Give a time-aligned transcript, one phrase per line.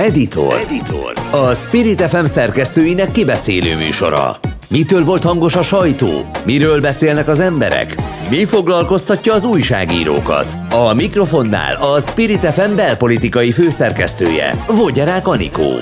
[0.00, 0.54] Editor.
[0.54, 1.12] Editor.
[1.30, 4.38] A Spirit FM szerkesztőinek kibeszélő műsora.
[4.70, 6.30] Mitől volt hangos a sajtó?
[6.44, 7.94] Miről beszélnek az emberek?
[8.30, 10.56] Mi foglalkoztatja az újságírókat?
[10.70, 15.72] A mikrofonnál a Spirit FM belpolitikai főszerkesztője, Vogyarák Anikó.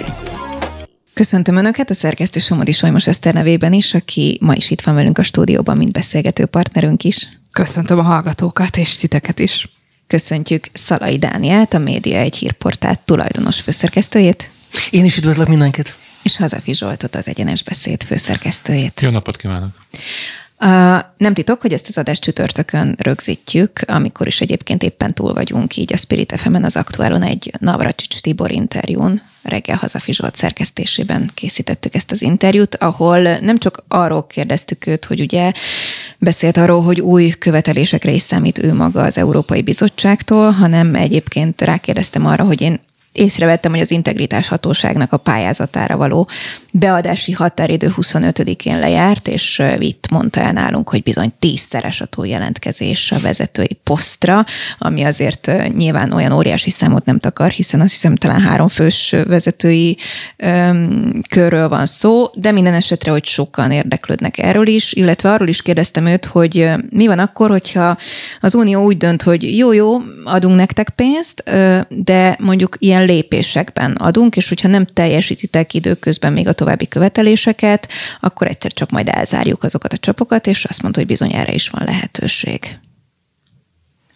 [1.14, 5.18] Köszöntöm Önöket a szerkesztő Somodi Solymos Eszter nevében is, aki ma is itt van velünk
[5.18, 7.28] a stúdióban, mint beszélgető partnerünk is.
[7.52, 9.68] Köszöntöm a hallgatókat és titeket is.
[10.08, 14.50] Köszöntjük Szalai Dániát, a Média egy hírportát tulajdonos főszerkesztőjét.
[14.90, 15.96] Én is üdvözlök mindenkit.
[16.22, 19.00] És Hazafi Zsoltot, az Egyenes Beszéd főszerkesztőjét.
[19.00, 19.70] Jó napot kívánok!
[20.60, 20.68] Uh,
[21.16, 25.92] nem titok, hogy ezt az adást csütörtökön rögzítjük, amikor is egyébként éppen túl vagyunk így
[25.92, 32.10] a Spirit fm az aktuálon egy Navracsics Tibor interjún, reggel Hazafi Zsolt szerkesztésében készítettük ezt
[32.10, 35.52] az interjút, ahol nem csak arról kérdeztük őt, hogy ugye
[36.18, 42.26] beszélt arról, hogy új követelésekre is számít ő maga az Európai Bizottságtól, hanem egyébként rákérdeztem
[42.26, 42.80] arra, hogy én
[43.12, 46.28] észrevettem, hogy az integritás hatóságnak a pályázatára való
[46.78, 53.18] beadási határidő 25-én lejárt, és itt mondta el nálunk, hogy bizony tízszeres a túljelentkezés a
[53.18, 54.44] vezetői posztra,
[54.78, 59.96] ami azért nyilván olyan óriási számot nem takar, hiszen azt hiszem talán három fős vezetői
[60.36, 65.62] öm, körről van szó, de minden esetre, hogy sokan érdeklődnek erről is, illetve arról is
[65.62, 67.96] kérdeztem őt, hogy mi van akkor, hogyha
[68.40, 71.42] az Unió úgy dönt, hogy jó-jó, adunk nektek pénzt,
[71.88, 77.88] de mondjuk ilyen lépésekben adunk, és hogyha nem teljesítitek időközben még a további követeléseket,
[78.20, 81.68] akkor egyszer csak majd elzárjuk azokat a csapokat, és azt mondta, hogy bizony erre is
[81.68, 82.78] van lehetőség.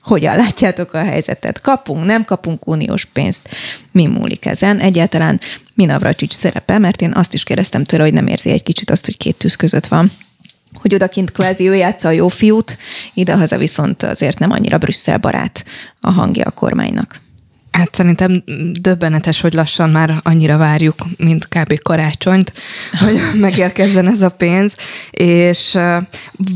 [0.03, 1.61] Hogyan látjátok a helyzetet?
[1.61, 3.49] Kapunk, nem kapunk uniós pénzt?
[3.93, 4.79] Mi múlik ezen?
[4.79, 5.41] Egyáltalán
[5.75, 6.79] mi Navracsics szerepe?
[6.79, 9.57] Mert én azt is kérdeztem tőle, hogy nem érzi egy kicsit azt, hogy két tűz
[9.57, 10.13] között van
[10.81, 12.79] hogy odakint kvázi ő játsza a jó fiút,
[13.15, 15.65] idehaza viszont azért nem annyira Brüsszel barát
[16.01, 17.22] a hangja a kormánynak.
[17.73, 18.43] Hát szerintem
[18.73, 21.79] döbbenetes, hogy lassan már annyira várjuk, mint kb.
[21.79, 22.53] karácsonyt,
[22.99, 24.77] hogy megérkezzen ez a pénz,
[25.11, 25.79] és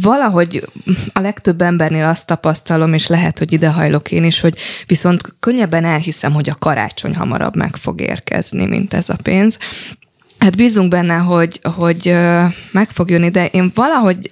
[0.00, 0.68] valahogy
[1.12, 6.32] a legtöbb embernél azt tapasztalom, és lehet, hogy idehajlok én is, hogy viszont könnyebben elhiszem,
[6.32, 9.58] hogy a karácsony hamarabb meg fog érkezni, mint ez a pénz.
[10.38, 12.16] Hát bízunk benne, hogy, hogy
[12.72, 14.30] meg fog jönni, de én valahogy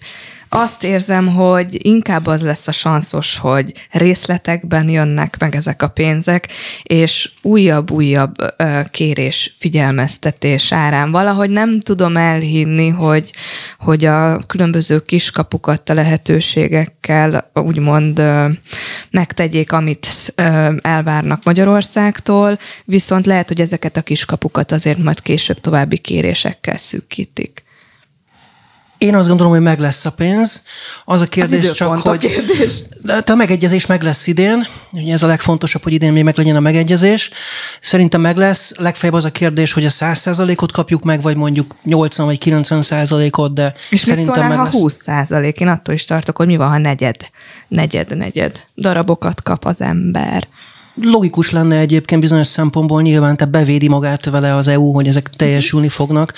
[0.57, 6.49] azt érzem, hogy inkább az lesz a sanszos, hogy részletekben jönnek meg ezek a pénzek,
[6.83, 8.35] és újabb-újabb
[8.91, 11.11] kérés, figyelmeztetés árán.
[11.11, 13.33] Valahogy nem tudom elhinni, hogy,
[13.79, 18.23] hogy a különböző kiskapukat a lehetőségekkel úgymond
[19.11, 20.35] megtegyék, amit
[20.81, 27.64] elvárnak Magyarországtól, viszont lehet, hogy ezeket a kiskapukat azért majd később további kérésekkel szűkítik.
[29.05, 30.63] Én azt gondolom, hogy meg lesz a pénz.
[31.05, 32.19] Az a kérdés az csak, hogy...
[32.19, 32.83] Kérdés.
[33.03, 34.67] De a megegyezés meg lesz idén.
[34.93, 37.31] Ugye ez a legfontosabb, hogy idén még meg legyen a megegyezés.
[37.81, 38.73] Szerintem meg lesz.
[38.77, 43.55] Legfeljebb az a kérdés, hogy a 100%-ot kapjuk meg, vagy mondjuk 80 vagy 90 százalékot,
[43.55, 44.75] de És szerintem mit meg ha lesz.
[44.75, 45.61] 20 százalék?
[45.61, 47.17] Én attól is tartok, hogy mi van, ha negyed,
[47.69, 50.49] negyed, negyed darabokat kap az ember.
[50.95, 55.89] Logikus lenne egyébként bizonyos szempontból nyilván, te bevédi magát vele az EU, hogy ezek teljesülni
[55.89, 56.33] fognak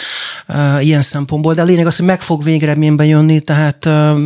[0.48, 4.18] uh, ilyen szempontból, de a lényeg az, hogy meg fog végeredményben jönni, tehát uh,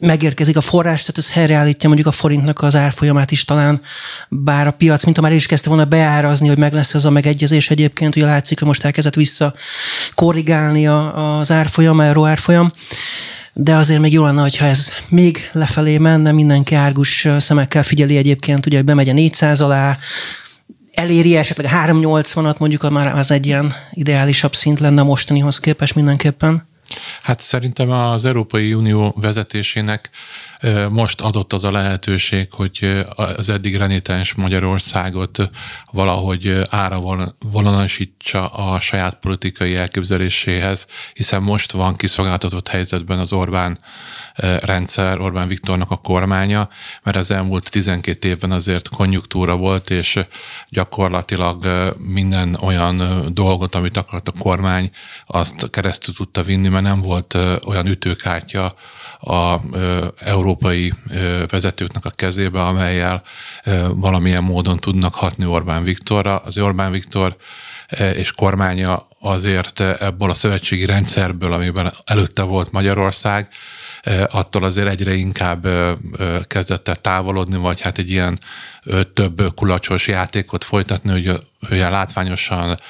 [0.00, 3.80] megérkezik a forrás, tehát ez helyreállítja mondjuk a forintnak az árfolyamát is talán,
[4.28, 7.70] bár a piac, mint már is kezdte volna beárazni, hogy meg lesz ez a megegyezés
[7.70, 9.54] egyébként, ugye látszik, hogy most elkezdett vissza
[10.14, 12.72] korrigálni a, az árfolyam, euró árfolyam,
[13.58, 18.66] de azért még jó lenne, hogyha ez még lefelé menne, mindenki árgus szemekkel figyeli egyébként,
[18.66, 19.98] ugye, hogy bemegy a 400 alá,
[20.92, 26.68] eléri esetleg a 380-at, mondjuk már az egy ilyen ideálisabb szint lenne mostanihoz képest mindenképpen.
[27.22, 30.10] Hát szerintem az Európai Unió vezetésének
[30.90, 33.04] most adott az a lehetőség, hogy
[33.36, 35.50] az eddig renitens Magyarországot
[35.90, 37.00] valahogy ára
[37.38, 43.78] vonalasítsa a saját politikai elképzeléséhez, hiszen most van kiszolgáltatott helyzetben az Orbán
[44.60, 46.68] rendszer, Orbán Viktornak a kormánya,
[47.02, 50.18] mert az elmúlt 12 évben azért konjunktúra volt, és
[50.68, 51.66] gyakorlatilag
[51.98, 54.90] minden olyan dolgot, amit akart a kormány,
[55.26, 58.74] azt keresztül tudta vinni, mert nem volt olyan ütőkártya
[59.20, 59.60] a
[60.18, 60.92] európai
[61.46, 63.22] vezetőknek a kezébe, amelyel
[63.90, 66.36] valamilyen módon tudnak hatni Orbán Viktorra.
[66.36, 67.36] Az Orbán Viktor
[68.14, 73.48] és kormánya azért ebből a szövetségi rendszerből, amiben előtte volt Magyarország,
[74.30, 75.68] attól azért egyre inkább
[76.46, 78.38] kezdett el távolodni, vagy hát egy ilyen
[79.14, 82.80] több kulacsos játékot folytatni, hogy olyan látványosan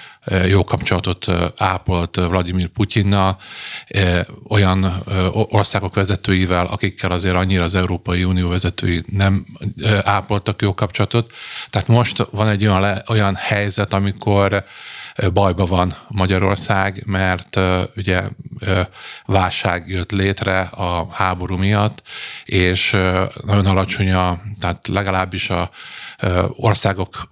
[0.48, 1.26] jó kapcsolatot
[1.56, 3.38] ápolt Vladimir Putyinnal,
[4.48, 9.46] olyan országok vezetőivel, akikkel azért annyira az Európai Unió vezetői nem
[10.02, 11.32] ápoltak jó kapcsolatot.
[11.70, 14.64] Tehát most van egy olyan, olyan helyzet, amikor
[15.32, 17.60] bajba van Magyarország, mert
[17.96, 18.22] ugye
[19.26, 22.02] válság jött létre a háború miatt,
[22.44, 22.96] és
[23.44, 25.70] nagyon alacsony a, tehát legalábbis a
[26.56, 27.28] országok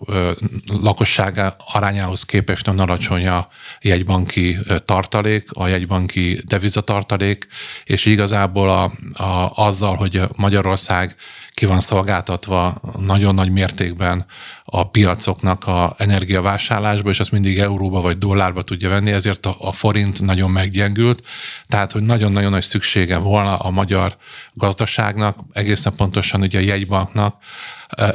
[0.67, 3.49] lakossága arányához képest nagyon alacsony a
[3.81, 7.47] jegybanki tartalék, a jegybanki devizatartalék,
[7.85, 8.93] és igazából a,
[9.23, 11.17] a, azzal, hogy Magyarország
[11.55, 14.27] ki van szolgáltatva nagyon nagy mértékben
[14.65, 19.73] a piacoknak a energiavásárlásba, és azt mindig euróba vagy dollárba tudja venni, ezért a, a
[19.73, 21.23] forint nagyon meggyengült.
[21.69, 24.17] Tehát, hogy nagyon-nagyon nagy szüksége volna a magyar
[24.53, 27.37] gazdaságnak, egészen pontosan ugye a jegybanknak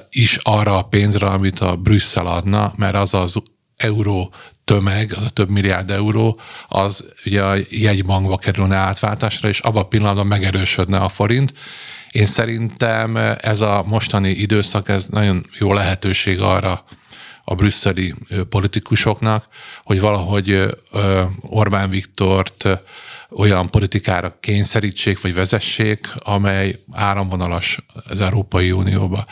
[0.09, 3.35] is arra a pénzre, amit a Brüsszel adna, mert az az
[3.77, 4.33] euró
[4.63, 9.87] tömeg, az a több milliárd euró, az ugye a jegybankba kerülne átváltásra, és abban a
[9.87, 11.53] pillanatban megerősödne a forint,
[12.11, 16.83] én szerintem ez a mostani időszak, ez nagyon jó lehetőség arra
[17.43, 18.15] a brüsszeli
[18.49, 19.47] politikusoknak,
[19.83, 20.77] hogy valahogy
[21.41, 22.67] Orbán Viktort
[23.31, 29.25] olyan politikára kényszerítsék, vagy vezessék, amely áramvonalas az Európai Unióba.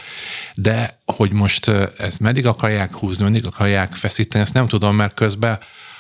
[0.56, 1.68] De hogy most
[1.98, 5.60] ezt meddig akarják húzni, meddig akarják feszíteni, ezt nem tudom, mert közben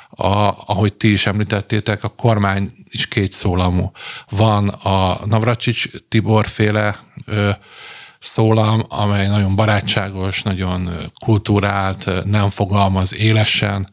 [0.09, 0.27] a,
[0.65, 3.91] ahogy ti is említettétek, a kormány is két szólamú.
[4.29, 7.49] Van a Navracsics Tibor féle ö,
[8.19, 13.89] szólam, amely nagyon barátságos, nagyon kultúrált, nem fogalmaz élesen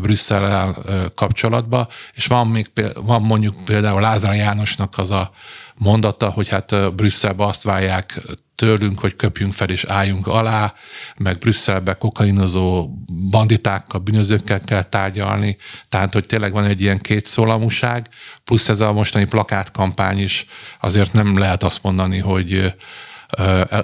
[0.00, 0.76] Brüsszellel
[1.14, 5.30] kapcsolatba, és van még van mondjuk például Lázár Jánosnak az a
[5.74, 8.20] mondata, hogy hát Brüsszelbe azt várják
[8.54, 10.74] tőlünk, hogy köpjünk fel és álljunk alá,
[11.16, 12.88] meg Brüsszelbe kokainozó
[13.30, 15.56] banditákkal, bűnözőkkel kell tárgyalni,
[15.88, 18.08] tehát hogy tényleg van egy ilyen kétszólamúság,
[18.44, 20.46] plusz ez a mostani plakátkampány is
[20.80, 22.74] azért nem lehet azt mondani, hogy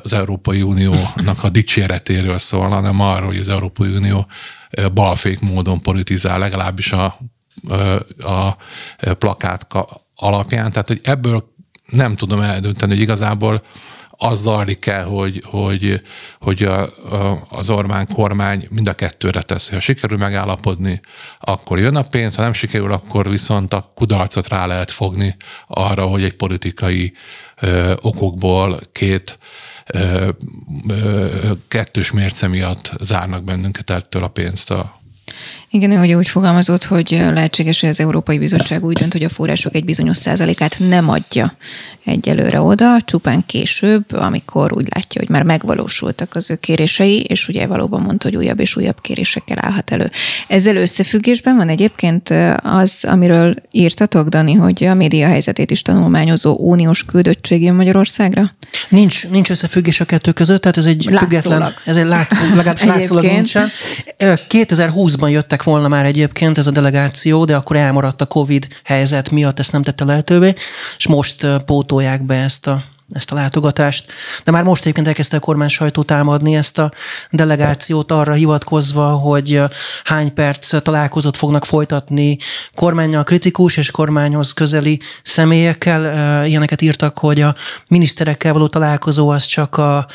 [0.02, 4.26] az Európai Uniónak a dicséretéről szól, hanem arról, hogy az Európai Unió
[4.94, 7.18] balfék módon politizál, legalábbis a,
[8.18, 8.56] a
[9.18, 9.66] plakát
[10.14, 10.72] alapján.
[10.72, 11.54] Tehát, hogy ebből
[11.86, 13.62] nem tudom eldönteni, hogy igazából
[14.16, 16.02] az zajlik el, hogy, hogy,
[16.40, 16.82] hogy a,
[17.14, 19.70] a, az Orbán kormány mind a kettőre tesz.
[19.70, 21.00] Ha sikerül megállapodni,
[21.40, 25.36] akkor jön a pénz, ha nem sikerül, akkor viszont a kudarcot rá lehet fogni
[25.66, 27.12] arra, hogy egy politikai
[27.60, 29.38] ö, okokból két
[29.86, 30.28] ö,
[30.88, 35.00] ö, kettős mérce miatt zárnak bennünket ettől a pénzt a
[35.76, 39.74] igen, hogy úgy fogalmazott, hogy lehetséges, hogy az Európai Bizottság úgy dönt, hogy a források
[39.74, 41.56] egy bizonyos százalékát nem adja
[42.06, 47.66] egyelőre oda, csupán később, amikor úgy látja, hogy már megvalósultak az ő kérései, és ugye
[47.66, 50.10] valóban mondta, hogy újabb és újabb kérésekkel állhat elő.
[50.48, 57.04] Ezzel összefüggésben van egyébként az, amiről írtatok, Dani, hogy a média helyzetét is tanulmányozó uniós
[57.04, 58.54] küldöttség jön Magyarországra?
[58.88, 61.18] Nincs, nincs összefüggés a kettő között, tehát ez egy látszólag.
[61.18, 63.70] független, ez egy látszó, legalábbis látszólag nincsen.
[64.18, 69.58] 2020-ban jöttek volna már egyébként ez a delegáció, de akkor elmaradt a Covid helyzet miatt,
[69.58, 70.54] ezt nem tette lehetővé,
[70.96, 74.12] és most pótolják be ezt a ezt a látogatást.
[74.44, 76.92] De már most egyébként elkezdte a kormány sajtó támadni ezt a
[77.30, 79.62] delegációt arra hivatkozva, hogy
[80.04, 82.38] hány perc találkozót fognak folytatni
[82.74, 86.46] kormányjal kritikus és kormányhoz közeli személyekkel.
[86.46, 87.54] Ilyeneket írtak, hogy a
[87.88, 90.06] miniszterekkel való találkozó az csak a,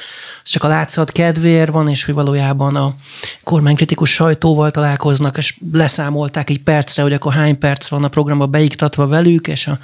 [0.44, 2.96] csak a látszat kedvéért van, és hogy valójában a
[3.44, 9.08] kormánykritikus sajtóval találkoznak, és leszámolták egy percre, hogy akkor hány perc van a programba beiktatva
[9.08, 9.80] velük, és a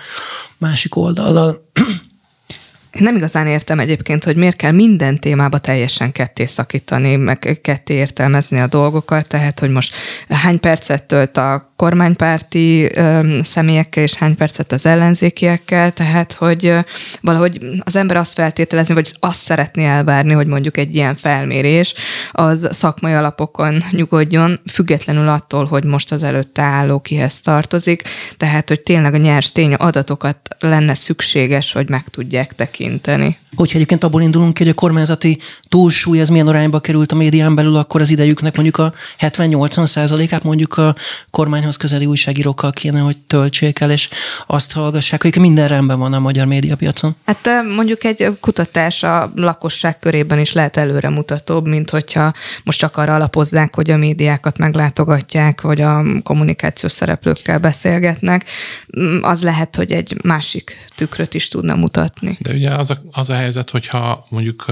[0.58, 1.66] másik oldallal
[2.98, 7.94] én nem igazán értem egyébként, hogy miért kell minden témába teljesen ketté szakítani, meg ketté
[7.94, 9.96] értelmezni a dolgokat, tehát hogy most
[10.30, 12.92] hány percet tölt a kormánypárti
[13.42, 16.74] személyekkel, és hány percet az ellenzékiekkel, tehát hogy
[17.22, 21.94] valahogy az ember azt feltételezni, vagy azt szeretné elvárni, hogy mondjuk egy ilyen felmérés
[22.32, 28.04] az szakmai alapokon nyugodjon, függetlenül attól, hogy most az előtte álló kihez tartozik,
[28.38, 33.38] tehát hogy tényleg a nyers tény adatokat lenne szükséges, hogy meg tudják tekinteni.
[33.56, 37.56] Hogyha egyébként abból indulunk ki, hogy a kormányzati túlsúly, ez milyen arányba került a médián
[37.56, 40.96] belül, akkor az idejüknek mondjuk a 70-80 százalékát mondjuk a
[41.32, 44.10] kormány kormányhoz közeli újságírókkal kéne, hogy töltsék el, és
[44.48, 47.16] azt hallgassák, hogy minden rendben van a magyar médiapiacon.
[47.26, 52.34] Hát mondjuk egy kutatás a lakosság körében is lehet előremutatóbb, mint hogyha
[52.64, 58.46] most csak arra alapozzák, hogy a médiákat meglátogatják, vagy a kommunikációs szereplőkkel beszélgetnek.
[59.00, 62.38] Mm, az lehet, hogy egy másik tükröt is tudna mutatni.
[62.42, 64.66] De ugye az a, az a helyzet, hogyha mondjuk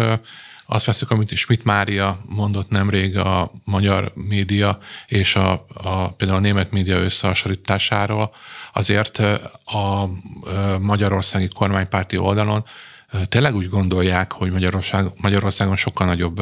[0.66, 6.44] azt veszük, amit Schmidt Mária mondott nemrég a magyar média és a, a például a
[6.44, 8.32] német média összehasonlításáról,
[8.74, 9.18] azért
[9.66, 10.10] a
[10.80, 12.66] magyarországi kormánypárti oldalon
[13.30, 16.42] tényleg úgy gondolják, hogy Magyarország, Magyarországon sokkal nagyobb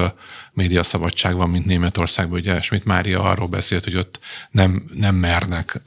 [0.54, 2.40] médiaszabadság van, mint Németországban.
[2.40, 4.20] Ugye Schmidt Mária arról beszélt, hogy ott
[4.52, 5.82] nem, nem mernek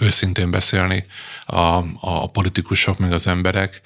[0.00, 1.04] őszintén beszélni
[1.46, 3.80] a, a politikusok, meg az emberek,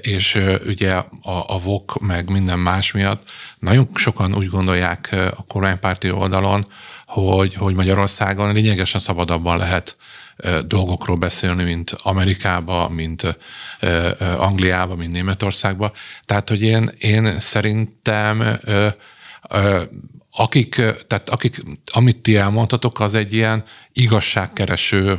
[0.00, 1.06] és ugye a,
[1.46, 6.66] a VOK, meg minden más miatt nagyon sokan úgy gondolják a kormánypárti oldalon,
[7.06, 9.96] hogy, hogy Magyarországon lényegesen szabadabban lehet
[10.66, 13.38] dolgokról beszélni, mint Amerikába, mint
[14.36, 15.92] Angliába, mint Németországba.
[16.22, 18.58] Tehát, hogy én, én szerintem
[20.32, 20.74] akik,
[21.06, 25.18] tehát akik, amit ti elmondhatok, az egy ilyen igazságkereső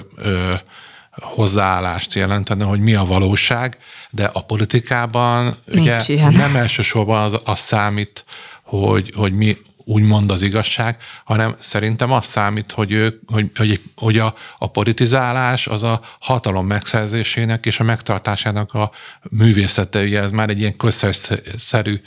[1.12, 3.78] hozzáállást jelentene, hogy mi a valóság,
[4.10, 6.34] de a politikában Nincs ugye ilyen.
[6.34, 8.26] nem elsősorban az, az számít,
[8.64, 9.58] hogy, hogy mi
[9.90, 15.68] úgymond az igazság, hanem szerintem az számít, hogy, ők, hogy, hogy, hogy a, a politizálás
[15.68, 18.92] az a hatalom megszerzésének és a megtartásának a
[19.30, 22.02] művészete, ugye ez már egy ilyen közszerű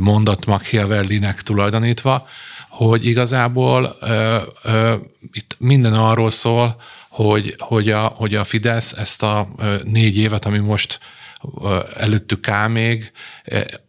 [0.00, 2.26] mondat Machiavellinek tulajdonítva,
[2.68, 4.94] hogy igazából ö, ö,
[5.32, 9.48] itt minden arról szól, hogy, hogy, a, hogy a Fidesz ezt a
[9.84, 10.98] négy évet, ami most
[11.96, 13.12] előttük áll még,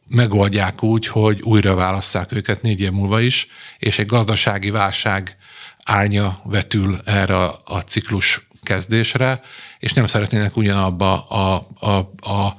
[0.08, 5.38] megoldják úgy, hogy újra válasszák őket négy év múlva is, és egy gazdasági válság
[5.84, 7.36] árnya vetül erre
[7.66, 9.42] a ciklus kezdésre,
[9.80, 11.90] és nem szeretnének ugyanabba a, a,
[12.30, 12.56] a,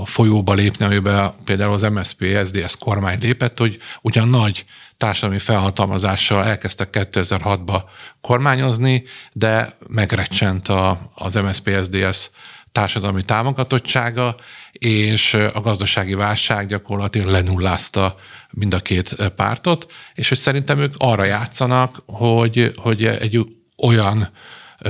[0.00, 4.64] a folyóba lépni, amiben például az MSZP, SZDSZ kormány lépett, hogy ugyan nagy
[4.96, 7.82] társadalmi felhatalmazással elkezdtek 2006-ba
[8.20, 12.30] kormányozni, de megrecsent a, az MSZP, SZDSZ
[12.72, 14.36] társadalmi támogatottsága,
[14.72, 18.16] és a gazdasági válság gyakorlatilag lenullázta
[18.50, 24.30] mind a két pártot, és hogy szerintem ők arra játszanak, hogy, hogy egy olyan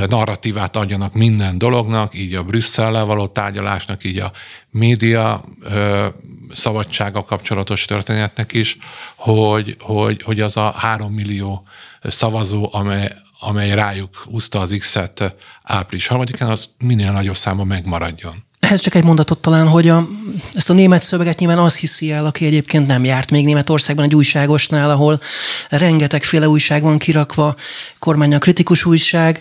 [0.08, 4.32] narratívát adjanak minden dolognak, így a Brüsszellel való tárgyalásnak, így a
[4.70, 5.44] média
[6.52, 8.76] szabadsága kapcsolatos történetnek is,
[9.14, 11.66] hogy, hogy, hogy az a három millió
[12.02, 13.12] szavazó, amely,
[13.42, 18.44] amely rájuk úszta az X-et április 3-án, az minél nagyobb számban megmaradjon.
[18.58, 20.08] Ehhez csak egy mondatot talán, hogy a,
[20.54, 24.14] ezt a német szöveget nyilván az hiszi el, aki egyébként nem járt még Németországban egy
[24.14, 25.20] újságosnál, ahol
[25.68, 27.56] rengetegféle újság van kirakva,
[27.98, 29.40] kormánya kritikus újság.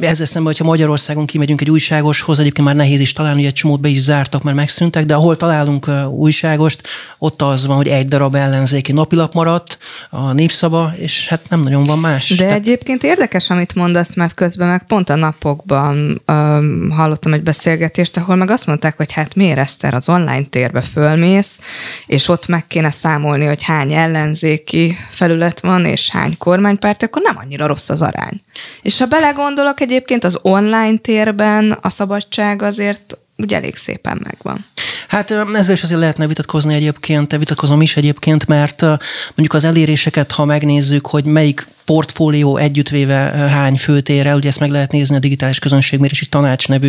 [0.00, 3.80] Ezzel szemben, hogyha Magyarországon kimegyünk egy újságoshoz, egyébként már nehéz is találni, hogy egy csomót
[3.80, 6.82] be is zártak, mert megszűntek, de ahol találunk újságost,
[7.18, 9.78] ott az van, hogy egy darab ellenzéki napilap maradt,
[10.10, 12.28] a népszava, és hát nem nagyon van más.
[12.28, 12.58] De Tehát...
[12.58, 18.36] egyébként érdekes, amit mondasz, mert közben meg pont a napokban um, hallottam egy beszélgetést, ahol
[18.36, 21.58] meg azt mondták, hogy hát miért Eszter az online térbe fölmész,
[22.06, 27.36] és ott meg kéne számolni, hogy hány ellenzéki felület van, és hány kormánypárt, akkor nem
[27.38, 28.40] annyira rossz az arány.
[28.82, 34.64] És ha belegondolok, egyébként az online térben a szabadság azért ugye elég szépen megvan.
[35.08, 38.80] Hát ezzel is azért lehetne vitatkozni egyébként, vitatkozom is egyébként, mert
[39.26, 44.70] mondjuk az eléréseket, ha megnézzük, hogy melyik portfólió együttvéve hány főtér el, ugye ezt meg
[44.70, 46.88] lehet nézni a digitális közönségmérési tanács nevű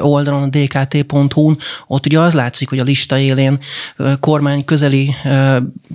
[0.00, 3.58] oldalon, a dkt.hu-n, ott ugye az látszik, hogy a lista élén
[4.20, 5.14] kormány közeli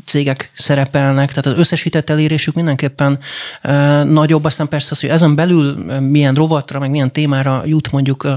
[0.05, 3.19] cégek szerepelnek, tehát az összesített elérésük mindenképpen
[4.03, 8.27] nagyobb, aztán persze az, hogy ezen belül milyen rovatra, meg milyen témára jut mondjuk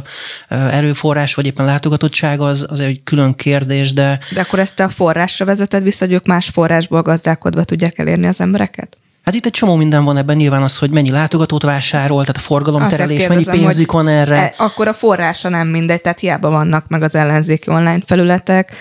[0.49, 4.19] erőforrás, vagy éppen látogatottság, az, az egy külön kérdés, de...
[4.35, 8.41] De akkor ezt a forrásra vezeted vissza, hogy ők más forrásból gazdálkodva tudják elérni az
[8.41, 8.97] embereket?
[9.27, 12.41] Hát itt egy csomó minden van ebben, nyilván az, hogy mennyi látogatót vásárol, tehát a
[12.41, 14.37] forgalomterelés, mennyi pénzük van erre.
[14.37, 18.73] E, akkor a forrása nem mindegy, tehát hiába vannak meg az ellenzéki online felületek,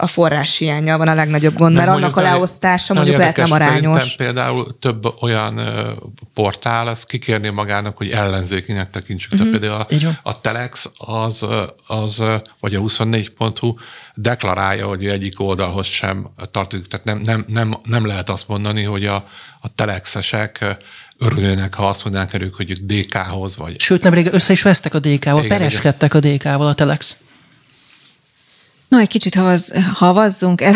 [0.00, 4.14] a forrás hiánya van a legnagyobb gond, mert annak a leosztása mondjuk lehet nem arányos.
[4.14, 5.60] Például több olyan
[6.34, 9.32] portál, az kikérni magának, hogy ellenzékinek tekintsük.
[9.32, 9.50] Uh-huh.
[9.50, 9.88] Tehát mhm.
[9.88, 11.46] például a, a Telex az,
[11.86, 12.22] az,
[12.60, 13.74] vagy a 24.hu
[14.14, 16.86] deklarálja, hogy egyik oldalhoz sem tartozik.
[16.86, 19.28] Tehát nem, nem, nem, nem lehet azt mondani, hogy a,
[19.60, 20.76] a telexesek
[21.18, 23.80] örülnének, ha azt mondanák ők, hogy DK-hoz vagy.
[23.80, 27.16] Sőt, nemrég össze is vesztek a DK-val, pereskedtek a DK-val a Telex.
[28.90, 30.74] No, egy kicsit havaz, havazzunk, el,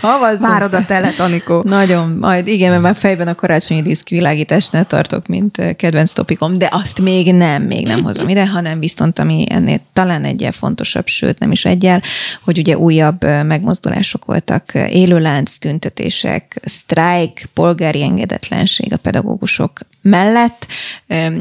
[0.00, 0.50] havazzunk.
[0.50, 1.62] Várod a telet, Anikó.
[1.64, 6.68] Nagyon, majd igen, mert már fejben a karácsonyi diszkvilágítást ne tartok, mint kedvenc topikom, de
[6.72, 11.38] azt még nem, még nem hozom ide, hanem viszont ami ennél talán egyel fontosabb, sőt
[11.38, 12.02] nem is egyel,
[12.44, 20.66] hogy ugye újabb megmozdulások voltak, élőlánc, tüntetések, sztrájk, polgári engedetlenség a pedagógusok mellett.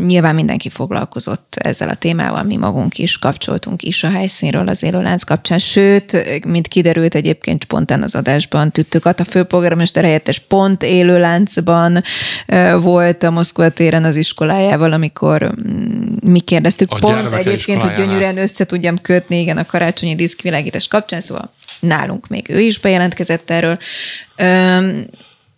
[0.05, 5.23] Nyilván mindenki foglalkozott ezzel a témával, mi magunk is kapcsoltunk is a helyszínről az élőlánc
[5.23, 12.03] kapcsán, sőt, mint kiderült egyébként spontán az adásban, Tüttök a főpolgármester helyettes pont élőláncban
[12.81, 15.53] volt a Moszkva téren az iskolájával, amikor
[16.23, 21.21] mi kérdeztük a pont egyébként, hogy gyönyörűen össze tudjam kötni, igen, a karácsonyi diszkvilágítás kapcsán,
[21.21, 23.77] szóval nálunk még ő is bejelentkezett erről.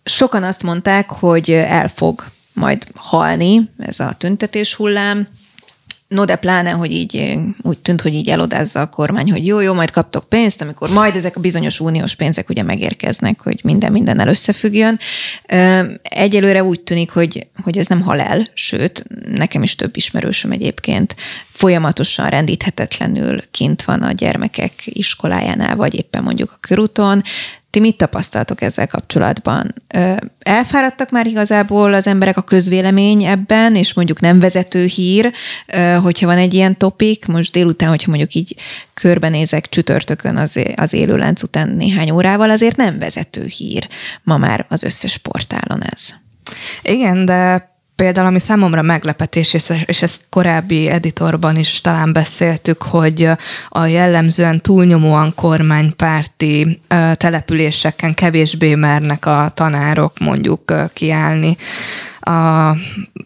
[0.04, 2.24] Sokan azt mondták, hogy el fog
[2.58, 5.28] majd halni ez a tüntetés hullám,
[6.08, 9.74] No, de pláne, hogy így úgy tűnt, hogy így elodázza a kormány, hogy jó, jó,
[9.74, 14.28] majd kaptok pénzt, amikor majd ezek a bizonyos uniós pénzek ugye megérkeznek, hogy minden mindennel
[14.28, 14.98] összefüggjön.
[16.02, 21.16] Egyelőre úgy tűnik, hogy, hogy ez nem hal el, sőt, nekem is több ismerősöm egyébként
[21.58, 27.22] folyamatosan rendíthetetlenül kint van a gyermekek iskolájánál, vagy éppen mondjuk a körúton,
[27.70, 29.74] ti mit tapasztaltok ezzel kapcsolatban?
[30.38, 35.32] Elfáradtak már igazából az emberek a közvélemény ebben, és mondjuk nem vezető hír,
[36.02, 38.56] hogyha van egy ilyen topik, most délután, hogyha mondjuk így
[38.94, 43.88] körbenézek csütörtökön az, az élőlánc után néhány órával, azért nem vezető hír
[44.22, 46.14] ma már az összes portálon ez.
[46.82, 47.70] Igen, de
[48.02, 49.54] Például, ami számomra meglepetés,
[49.86, 53.30] és ezt korábbi editorban is talán beszéltük, hogy
[53.68, 56.80] a jellemzően túlnyomóan kormánypárti
[57.14, 61.56] településeken kevésbé mernek a tanárok mondjuk kiállni
[62.28, 62.76] a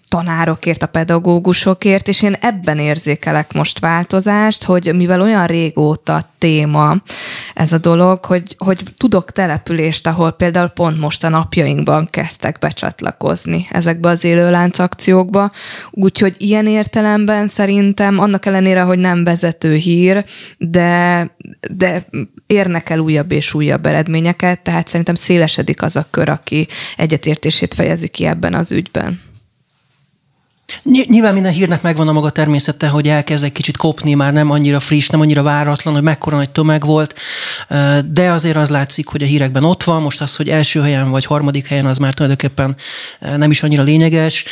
[0.09, 7.02] tanárokért, a pedagógusokért, és én ebben érzékelek most változást, hogy mivel olyan régóta téma
[7.54, 13.66] ez a dolog, hogy, hogy tudok települést, ahol például pont most a napjainkban kezdtek becsatlakozni
[13.71, 15.52] ezekbe az élőlánc akciókba,
[15.90, 20.25] úgyhogy ilyen értelemben szerintem annak ellenére, hogy nem vezető hír,
[20.59, 21.30] de,
[21.71, 22.06] de
[22.47, 28.09] érnek el újabb és újabb eredményeket, tehát szerintem szélesedik az a kör, aki egyetértését fejezi
[28.09, 28.91] ki ebben az ügyben.
[28.94, 29.32] ekipy.
[30.83, 34.81] Nyilván minden hírnek megvan a maga természete, hogy elkezd egy kicsit kopni, már nem annyira
[34.81, 37.14] friss, nem annyira váratlan, hogy mekkora nagy tömeg volt,
[38.12, 41.25] de azért az látszik, hogy a hírekben ott van, most az, hogy első helyen vagy
[41.25, 42.76] harmadik helyen, az már tulajdonképpen
[43.37, 44.45] nem is annyira lényeges.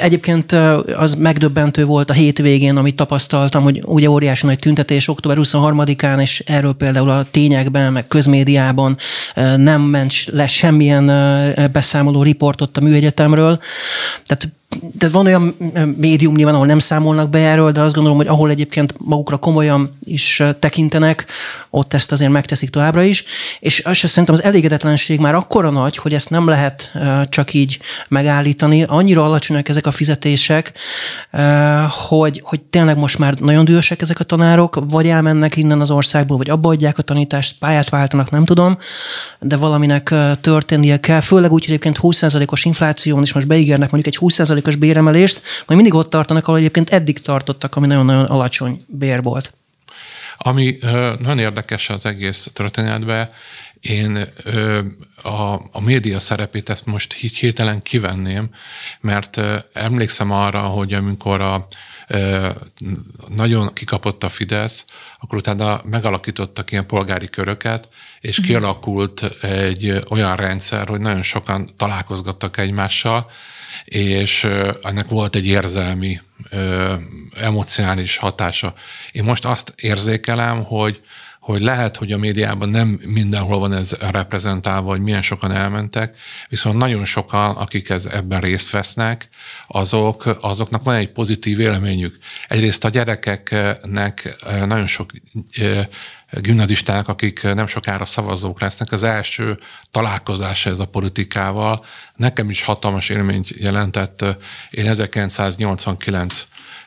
[0.00, 0.52] Egyébként
[0.96, 6.42] az megdöbbentő volt a hétvégén, amit tapasztaltam, hogy ugye óriási nagy tüntetés október 23-án, és
[6.46, 8.96] erről például a tényekben, meg közmédiában
[9.56, 11.06] nem ment le semmilyen
[11.72, 13.58] beszámoló riportot a műegyetemről.
[14.26, 14.48] Tehát
[14.98, 15.54] tehát van olyan
[15.96, 19.98] médium nyilván, ahol nem számolnak be erről, de azt gondolom, hogy ahol egyébként magukra komolyan
[20.04, 21.26] is tekintenek,
[21.70, 23.24] ott ezt azért megteszik továbbra is.
[23.60, 26.92] És azt szerintem az elégedetlenség már akkora nagy, hogy ezt nem lehet
[27.28, 27.78] csak így
[28.08, 28.82] megállítani.
[28.82, 30.72] Annyira alacsonyak ezek a fizetések,
[32.08, 36.36] hogy, hogy tényleg most már nagyon dühösek ezek a tanárok, vagy elmennek innen az országból,
[36.36, 38.78] vagy abba adják a tanítást, pályát váltanak, nem tudom,
[39.40, 41.20] de valaminek történnie kell.
[41.20, 44.20] Főleg úgy, hogy egyébként 20%-os infláción is most beígérnek mondjuk egy
[44.60, 49.52] 20%-os béremelést, majd mindig ott tartanak, ahol egyébként eddig tartottak, ami nagyon-nagyon alacsony bér volt.
[50.38, 50.78] Ami
[51.18, 53.30] nagyon érdekes az egész történetben,
[53.80, 54.26] én
[55.22, 58.50] a, a média szerepét ezt most hirtelen kivenném,
[59.00, 59.40] mert
[59.72, 61.66] emlékszem arra, hogy amikor a
[63.36, 64.84] nagyon kikapott a Fidesz,
[65.20, 67.88] akkor utána megalakítottak ilyen polgári köröket,
[68.20, 68.46] és mhm.
[68.46, 73.30] kialakult egy olyan rendszer, hogy nagyon sokan találkozgattak egymással,
[73.84, 74.48] és
[74.82, 76.20] ennek volt egy érzelmi,
[77.40, 78.74] emocionális hatása.
[79.12, 81.00] Én most azt érzékelem, hogy
[81.48, 86.16] hogy lehet, hogy a médiában nem mindenhol van ez reprezentálva, hogy milyen sokan elmentek,
[86.48, 89.28] viszont nagyon sokan, akik ez, ebben részt vesznek,
[89.66, 92.18] azok, azoknak van egy pozitív véleményük.
[92.48, 95.10] Egyrészt a gyerekeknek nagyon sok
[96.30, 99.58] gimnazisták, akik nem sokára szavazók lesznek, az első
[99.90, 101.84] találkozása ez a politikával
[102.16, 104.24] nekem is hatalmas élményt jelentett.
[104.70, 106.46] Én 1989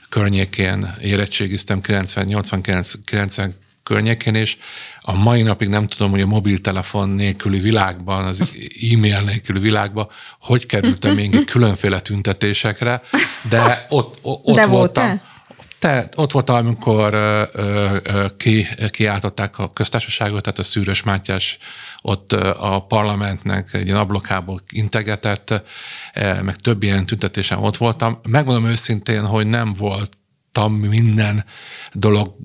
[0.09, 3.51] környékén érettségiztem, 90-89-90
[3.83, 4.57] környékén, és
[5.01, 8.43] a mai napig nem tudom, hogy a mobiltelefon nélküli világban, az
[8.91, 10.07] e-mail nélküli világban,
[10.39, 13.01] hogy kerültem még különféle tüntetésekre,
[13.49, 15.07] de ott, ott de voltam.
[15.07, 15.30] Volt-e?
[15.81, 21.57] Te, ott voltam, amikor ö, ö, ki, kiáltották a köztársaságot, tehát a Szűrös Mátyás
[22.01, 25.63] ott a parlamentnek egy ilyen ablokából integetett,
[26.41, 28.19] meg több ilyen tüntetésen ott voltam.
[28.29, 30.17] Megmondom őszintén, hogy nem volt
[30.53, 31.45] láttam minden
[31.93, 32.35] dolog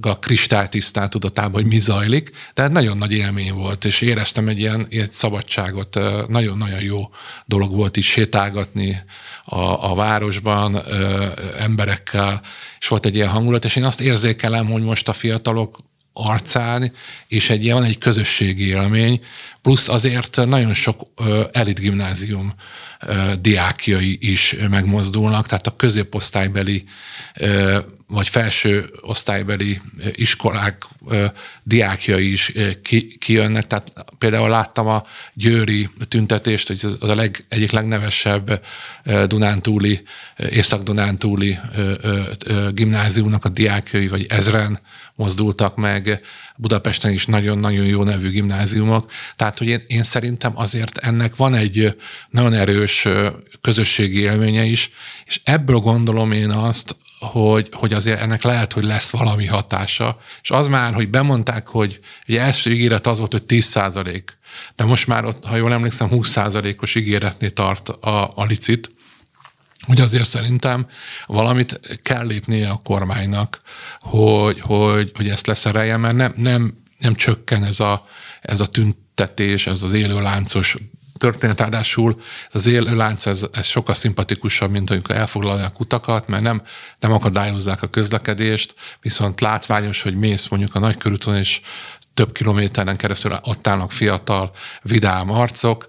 [0.00, 4.86] a kristálytisztán tudatában, hogy mi zajlik, de nagyon nagy élmény volt, és éreztem egy ilyen
[4.90, 7.08] egy szabadságot, nagyon-nagyon jó
[7.46, 9.02] dolog volt is sétálgatni
[9.44, 10.82] a, a városban,
[11.58, 12.42] emberekkel,
[12.80, 15.78] és volt egy ilyen hangulat, és én azt érzékelem, hogy most a fiatalok
[16.12, 16.92] arcán,
[17.28, 19.20] és egy ilyen, van egy közösségi élmény,
[19.62, 21.00] plusz azért nagyon sok
[21.52, 22.54] elit gimnázium
[23.40, 26.84] diákjai is megmozdulnak, tehát a középosztálybeli
[28.06, 29.80] vagy felső osztálybeli
[30.12, 30.84] iskolák
[31.62, 32.52] diákjai is
[33.18, 33.66] kijönnek.
[33.66, 35.02] Tehát például láttam a
[35.34, 38.64] győri tüntetést, hogy az a leg, egyik legnevesebb
[39.26, 40.02] Dunántúli,
[40.50, 41.58] Észak-Dunántúli
[42.70, 44.80] gimnáziumnak a diákjai, vagy ezren
[45.14, 46.20] mozdultak meg,
[46.60, 49.10] Budapesten is nagyon-nagyon jó nevű gimnáziumok.
[49.36, 51.96] Tehát, hogy én, én szerintem azért ennek van egy
[52.30, 53.08] nagyon erős
[53.60, 54.90] közösségi élménye is,
[55.26, 60.18] és ebből gondolom én azt, hogy, hogy azért ennek lehet, hogy lesz valami hatása.
[60.42, 64.38] És az már, hogy bemondták, hogy ugye első ígéret az volt, hogy 10 százalék,
[64.76, 68.90] de most már ott, ha jól emlékszem, 20 százalékos ígéretnél tart a, a licit,
[69.88, 70.86] hogy azért szerintem
[71.26, 73.60] valamit kell lépnie a kormánynak,
[74.00, 78.06] hogy, hogy, hogy ezt leszerelje, mert nem, nem, nem csökken ez a,
[78.40, 80.76] ez a tüntetés, ez az élő láncos
[81.18, 86.42] történet, ráadásul ez az élő lánc, ez, ez sokkal szimpatikusabb, mint amikor elfoglalják utakat, mert
[86.42, 86.62] nem,
[87.00, 91.60] nem akadályozzák a közlekedést, viszont látványos, hogy mész mondjuk a nagykörúton, és
[92.14, 95.88] több kilométeren keresztül ott állnak fiatal, vidám arcok,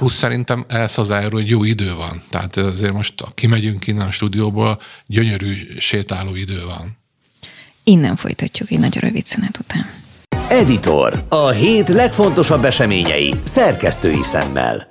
[0.00, 2.22] plusz szerintem ez az hogy jó idő van.
[2.30, 6.98] Tehát azért most kimegyünk innen a stúdióból, gyönyörű sétáló idő van.
[7.84, 9.90] Innen folytatjuk egy nagyon rövid szünet után.
[10.48, 11.24] Editor.
[11.28, 14.88] A hét legfontosabb eseményei szerkesztői szemmel.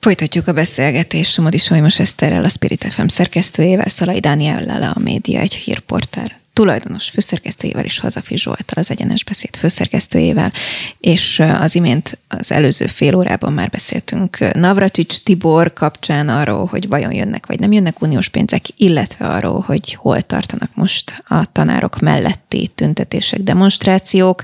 [0.00, 5.54] Folytatjuk a beszélgetést Somodi Solymos Eszterrel, a Spirit FM szerkesztőjével, Szalai Dániellel, a Média egy
[5.54, 10.52] hírportál tulajdonos főszerkesztőjével és Hazafi Zsoltal, az Egyenes Beszéd főszerkesztőjével,
[11.00, 17.12] és az imént az előző fél órában már beszéltünk Navracsics Tibor kapcsán arról, hogy vajon
[17.12, 22.70] jönnek vagy nem jönnek uniós pénzek, illetve arról, hogy hol tartanak most a tanárok melletti
[22.74, 24.42] tüntetések, demonstrációk.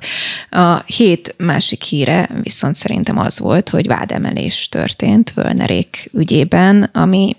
[0.51, 7.37] A hét másik híre viszont szerintem az volt, hogy vádemelés történt Völnerék ügyében, ami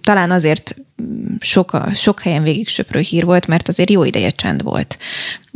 [0.00, 0.76] talán azért
[1.40, 4.98] sok, sok helyen végig söprő hír volt, mert azért jó ideje csend volt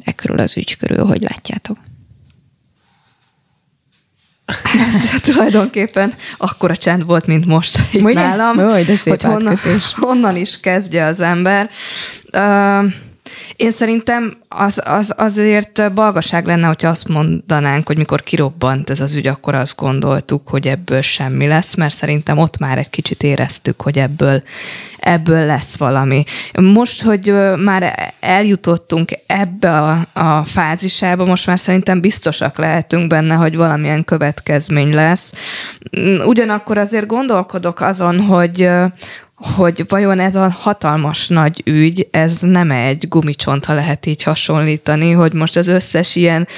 [0.05, 1.79] e körül az ügy körül, hogy látjátok.
[4.63, 8.15] Hát, tulajdonképpen akkora csend volt, mint most itt Ugye?
[8.15, 9.61] nálam, de hogy honnan,
[9.97, 11.71] honnan is kezdje az ember.
[12.33, 12.93] Uh,
[13.57, 19.15] én szerintem az, az azért balgaság lenne, hogyha azt mondanánk, hogy mikor kirobbant ez az
[19.15, 23.83] ügy, akkor azt gondoltuk, hogy ebből semmi lesz, mert szerintem ott már egy kicsit éreztük,
[23.83, 24.43] hogy ebből,
[24.99, 26.25] ebből lesz valami.
[26.53, 33.57] Most, hogy már eljutottunk ebbe a, a fázisába, most már szerintem biztosak lehetünk benne, hogy
[33.57, 35.33] valamilyen következmény lesz.
[36.27, 38.71] Ugyanakkor azért gondolkodok azon, hogy,
[39.43, 45.11] hogy vajon ez a hatalmas nagy ügy, ez nem egy gumicsont, ha lehet így hasonlítani,
[45.13, 46.49] hogy most az összes ilyen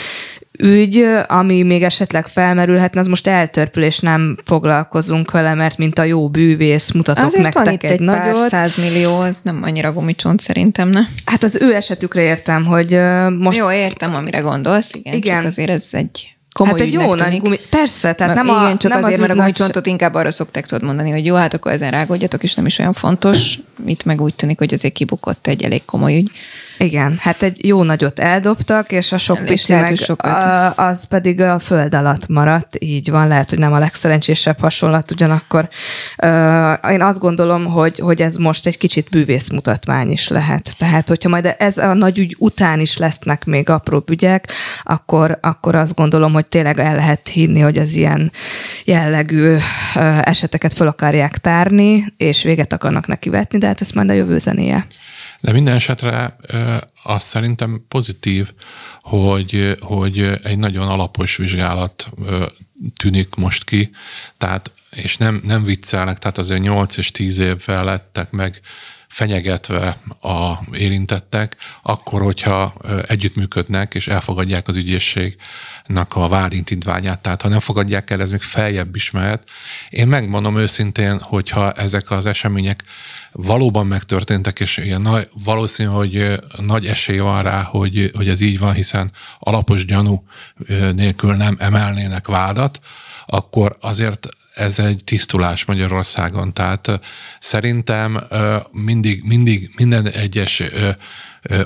[0.58, 6.02] ügy, ami még esetleg felmerülhetne, az most eltörpül, és nem foglalkozunk vele, mert mint a
[6.02, 8.38] jó bűvész mutatok Azért nektek van itt egy, egy nagyot.
[8.38, 11.00] pár százmillió, az nem annyira gumicsont szerintem, ne?
[11.24, 13.00] Hát az ő esetükre értem, hogy
[13.38, 13.58] most...
[13.58, 15.44] Jó, értem, amire gondolsz, igen, igen.
[15.44, 18.90] azért ez egy komoly hát egy jó nagy gumi, persze, tehát nem igen, a, csak
[18.92, 21.72] nem azért, az mert a gumicsontot inkább arra szokták tudod mondani, hogy jó, hát akkor
[21.72, 23.58] ezen rágódjatok, és nem is olyan fontos.
[23.86, 26.30] Itt meg úgy tűnik, hogy azért kibukott egy elég komoly ügy.
[26.78, 31.58] Igen, hát egy jó nagyot eldobtak, és a sok pici meg a, az pedig a
[31.58, 35.68] föld alatt maradt, így van, lehet, hogy nem a legszerencsésebb hasonlat, ugyanakkor
[36.22, 40.74] uh, én azt gondolom, hogy, hogy ez most egy kicsit bűvészmutatvány is lehet.
[40.78, 45.74] Tehát, hogyha majd ez a nagy ügy után is lesznek még apró ügyek, akkor, akkor
[45.74, 48.32] azt gondolom, hogy tényleg el lehet hinni, hogy az ilyen
[48.84, 49.60] jellegű uh,
[50.28, 54.38] eseteket fel akarják tárni, és véget akarnak neki vetni, de hát ezt majd a jövő
[54.38, 54.86] zenéje.
[55.44, 56.36] De minden esetre
[57.02, 58.52] az szerintem pozitív,
[59.00, 62.10] hogy, hogy egy nagyon alapos vizsgálat
[62.96, 63.90] tűnik most ki,
[64.38, 68.60] tehát és nem, nem viccelnek, tehát azért 8 és 10 évvel lettek meg
[69.08, 72.74] fenyegetve a érintettek, akkor, hogyha
[73.06, 74.76] együttműködnek és elfogadják az
[75.88, 79.42] ügyészségnek a várintintványát, tehát ha nem fogadják el, ez még feljebb is mehet.
[79.90, 82.84] Én megmondom őszintén, hogyha ezek az események
[83.32, 88.58] valóban megtörténtek, és ilyen nagy, valószínű, hogy nagy esély van rá, hogy, hogy ez így
[88.58, 90.24] van, hiszen alapos gyanú
[90.94, 92.80] nélkül nem emelnének vádat,
[93.26, 96.52] akkor azért ez egy tisztulás Magyarországon.
[96.52, 97.00] Tehát
[97.40, 98.24] szerintem
[98.70, 100.62] mindig, mindig minden egyes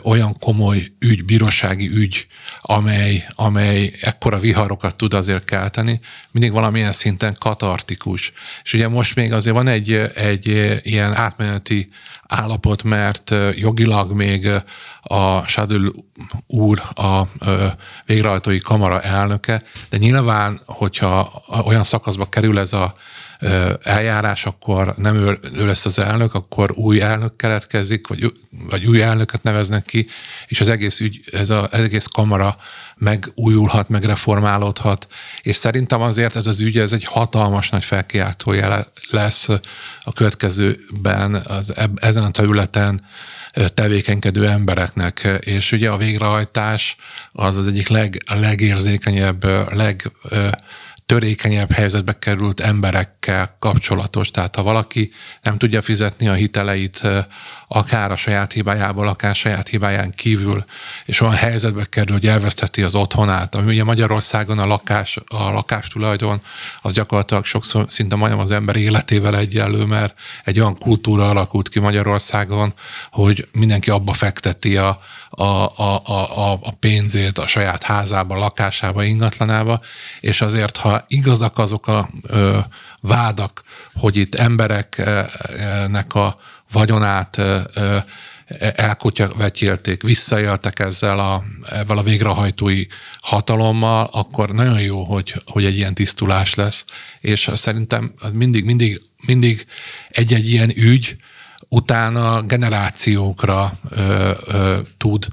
[0.02, 2.26] olyan komoly ügy, bírósági ügy,
[2.60, 8.32] amely, amely ekkora viharokat tud azért kelteni, mindig valamilyen szinten katartikus.
[8.62, 11.90] És ugye most még azért van egy, egy ilyen átmeneti
[12.26, 14.48] állapot, mert jogilag még
[15.02, 15.92] a Sadül
[16.46, 17.22] úr a
[18.06, 22.94] végrehajtói kamara elnöke, de nyilván, hogyha olyan szakaszba kerül ez a
[23.82, 29.02] eljárás, akkor nem ő, ő lesz az elnök, akkor új elnök keletkezik, vagy, vagy új
[29.02, 30.06] elnököt neveznek ki,
[30.46, 32.56] és az egész ügy, ez az egész kamara
[32.96, 35.06] megújulhat, megreformálódhat,
[35.42, 39.48] és szerintem azért ez az ügy, ez egy hatalmas nagy felkiáltója lesz
[40.02, 43.06] a következőben az, ezen a területen
[43.74, 46.96] tevékenykedő embereknek, és ugye a végrehajtás
[47.32, 50.10] az az egyik leg, legérzékenyebb, leg
[51.08, 54.30] törékenyebb helyzetbe került emberekkel kapcsolatos.
[54.30, 55.10] Tehát ha valaki
[55.42, 57.02] nem tudja fizetni a hiteleit,
[57.68, 60.64] akár a saját hibájából, akár saját hibáján kívül,
[61.04, 66.42] és olyan helyzetbe kerül, hogy elveszteti az otthonát, ami ugye Magyarországon a lakás, a lakástulajdon,
[66.82, 71.80] az gyakorlatilag sokszor szinte majdnem az ember életével egyenlő, mert egy olyan kultúra alakult ki
[71.80, 72.74] Magyarországon,
[73.10, 75.00] hogy mindenki abba fekteti a,
[75.38, 79.80] a, a, a, a pénzét a saját házába, lakásába, ingatlanába,
[80.20, 82.58] és azért, ha igazak azok a ö,
[83.00, 83.62] vádak,
[83.94, 86.36] hogy itt embereknek a
[86.72, 87.40] vagyonát
[88.76, 92.86] elkutyavetjélték, visszaéltek ezzel a, ezzel a végrehajtói
[93.20, 96.84] hatalommal, akkor nagyon jó, hogy, hogy egy ilyen tisztulás lesz,
[97.20, 99.66] és szerintem mindig, mindig, mindig
[100.08, 101.16] egy-egy ilyen ügy
[101.68, 105.26] utána generációkra ö, ö, tud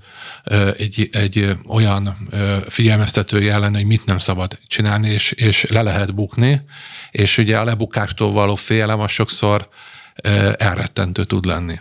[0.44, 5.82] ö, egy, egy olyan ö, figyelmeztető jelen, hogy mit nem szabad csinálni, és, és le
[5.82, 6.62] lehet bukni,
[7.12, 9.70] és ugye a lebukástól való félelem az sokszor
[10.58, 11.80] elrettentő tud lenni.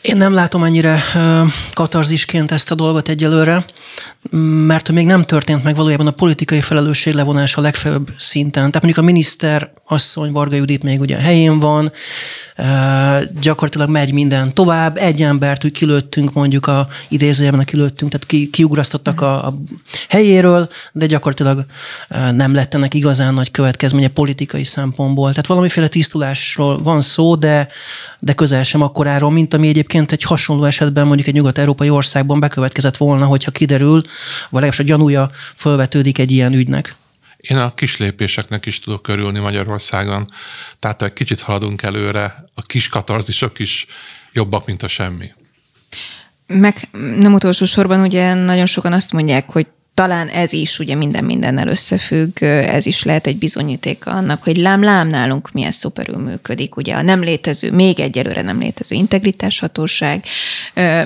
[0.00, 1.02] Én nem látom ennyire
[1.74, 3.64] katarzisként ezt a dolgot egyelőre,
[4.66, 8.52] mert még nem történt meg valójában a politikai felelősség levonás a legfeljebb szinten.
[8.52, 11.92] Tehát mondjuk a miniszter asszony, Varga Judit még ugye helyén van,
[13.40, 18.50] gyakorlatilag megy minden tovább, egy embert úgy kilőttünk mondjuk a idézőjelben a kilőttünk, tehát ki,
[18.50, 19.58] kiugrasztottak a, a
[20.08, 21.64] helyéről, de gyakorlatilag
[22.32, 25.28] nem lett ennek igazán nagy következménye politikai szempontból.
[25.28, 27.68] Tehát valamiféle tisztulásról van szó, de,
[28.18, 32.96] de közel sem akkoráról, mint ami egyébként egy hasonló esetben mondjuk egy nyugat-európai országban bekövetkezett
[32.96, 34.10] volna, hogyha kiderül, vagy
[34.50, 36.94] legalábbis a gyanúja felvetődik egy ilyen ügynek.
[37.36, 40.30] Én a kis lépéseknek is tudok körülni Magyarországon.
[40.78, 43.86] Tehát ha egy kicsit haladunk előre, a kis katarzisok is
[44.32, 45.32] jobbak, mint a semmi.
[46.46, 51.24] Meg nem utolsó sorban ugye nagyon sokan azt mondják, hogy talán ez is ugye minden
[51.24, 56.76] mindennel összefügg, ez is lehet egy bizonyítéka annak, hogy lám-lám nálunk milyen szuperül működik.
[56.76, 60.24] Ugye a nem létező, még egyelőre nem létező integritáshatóság,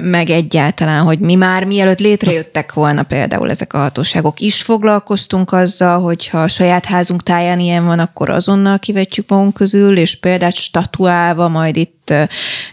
[0.00, 6.00] meg egyáltalán, hogy mi már mielőtt létrejöttek volna például ezek a hatóságok is foglalkoztunk azzal,
[6.00, 11.48] hogyha a saját házunk táján ilyen van, akkor azonnal kivetjük magunk közül, és példát statuálva
[11.48, 11.95] majd itt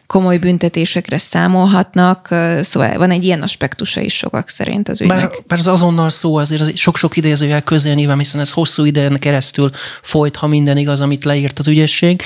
[0.07, 2.27] komoly büntetésekre számolhatnak,
[2.61, 5.29] szóval van egy ilyen aspektusa is sokak szerint az ügynek.
[5.29, 9.19] Bár, bár az azonnal szó azért az sok-sok idézőjel közel nyilván, hiszen ez hosszú idején
[9.19, 12.21] keresztül folyt, ha minden igaz, amit leírt az ügyesség,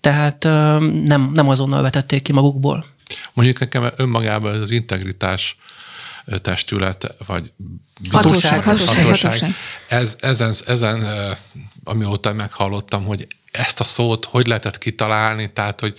[0.00, 0.44] tehát
[1.04, 2.86] nem, nem azonnal vetették ki magukból.
[3.32, 5.56] Mondjuk nekem önmagában ez az integritás
[6.42, 7.52] testület, vagy
[8.10, 9.54] hatóság, hatóság, hatóság, hatóság.
[9.88, 11.04] Ez, ezen, ezen,
[11.84, 15.94] amióta meghallottam, hogy ezt a szót hogy lehetett kitalálni, tehát hogy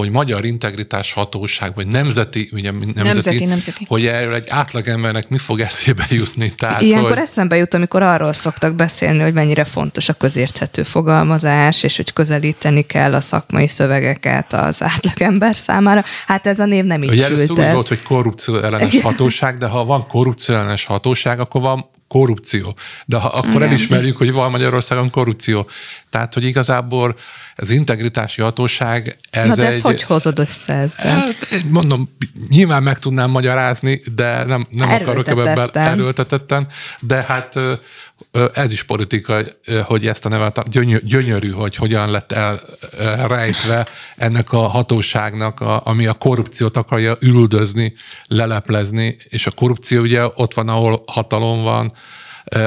[0.00, 3.84] hogy magyar integritás hatóság, vagy nemzeti, ugye nemzeti, nemzeti, nemzeti.
[3.88, 6.54] hogy erről egy átlagembernek mi fog eszébe jutni.
[6.54, 7.18] Tehát, Ilyenkor hogy...
[7.18, 12.82] eszembe jut, amikor arról szoktak beszélni, hogy mennyire fontos a közérthető fogalmazás, és hogy közelíteni
[12.86, 16.04] kell a szakmai szövegeket az átlagember számára.
[16.26, 17.66] Hát ez a név nem így Ugye sült el.
[17.66, 22.76] úgy volt, hogy korrupció ellenes hatóság, de ha van korrupció ellenes hatóság, akkor van korrupció.
[23.06, 23.68] De ha akkor Igen.
[23.68, 25.68] elismerjük, hogy van Magyarországon korrupció.
[26.10, 27.16] Tehát, hogy igazából
[27.56, 29.80] az integritási hatóság, ez Na de egy...
[29.80, 31.16] hogy hozod össze ezben?
[31.16, 31.36] Hát,
[31.68, 32.16] mondom,
[32.48, 36.68] nyilván meg tudnám magyarázni, de nem, nem akarok ebben erőltetetten,
[37.00, 37.58] de hát
[38.54, 39.40] ez is politika,
[39.82, 40.68] hogy ezt a nevet,
[41.04, 42.32] gyönyörű, hogy hogyan lett
[42.98, 47.94] elrejtve ennek a hatóságnak, ami a korrupciót akarja üldözni,
[48.26, 51.92] leleplezni, és a korrupció ugye ott van, ahol hatalom van,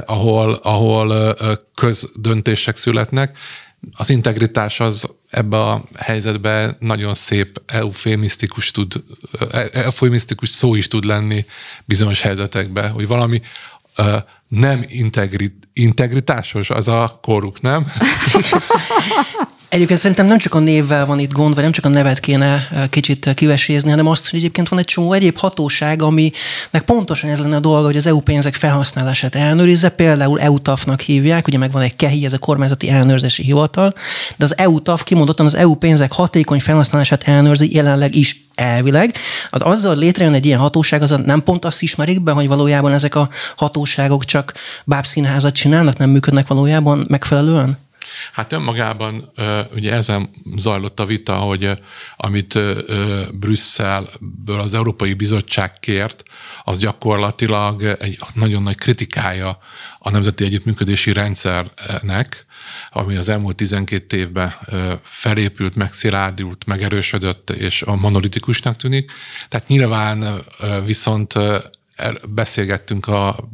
[0.06, 1.36] ahol, ahol
[1.76, 3.38] közdöntések születnek.
[3.92, 9.04] Az integritás az ebbe a helyzetben nagyon szép eufémisztikus, tud,
[9.72, 11.46] eufémisztikus szó is tud lenni
[11.86, 13.42] bizonyos helyzetekben, hogy valami
[14.48, 17.92] nem integri, integritásos, az a korrupt, nem?
[19.70, 22.68] Egyébként szerintem nem csak a névvel van itt gond, vagy nem csak a nevet kéne
[22.72, 27.30] eh, kicsit eh, kivesézni, hanem azt, hogy egyébként van egy csomó egyéb hatóság, aminek pontosan
[27.30, 31.72] ez lenne a dolga, hogy az EU pénzek felhasználását ellenőrizze, például EUTAF-nak hívják, ugye meg
[31.72, 33.94] van egy KEHI, ez a kormányzati ellenőrzési hivatal,
[34.36, 39.16] de az EUTAF kimondottan az EU pénzek hatékony felhasználását ellenőrzi jelenleg is elvileg.
[39.52, 43.16] Hát azzal létrejön egy ilyen hatóság, az nem pont azt ismerik be, hogy valójában ezek
[43.16, 44.54] a hatóságok csak
[44.86, 47.87] bábszínházat csinálnak, nem működnek valójában megfelelően?
[48.32, 49.32] Hát önmagában
[49.76, 51.72] ugye ezen zajlott a vita, hogy
[52.18, 52.60] amit
[53.34, 56.24] Brüsszelből az Európai Bizottság kért,
[56.64, 59.58] az gyakorlatilag egy nagyon nagy kritikája
[60.00, 62.46] a nemzeti együttműködési rendszernek,
[62.90, 64.54] ami az elmúlt 12 évben
[65.04, 69.12] felépült, megszilárdult, megerősödött, és a monolitikusnak tűnik.
[69.50, 70.44] Tehát nyilván
[70.86, 71.34] viszont
[72.30, 73.50] beszélgettünk a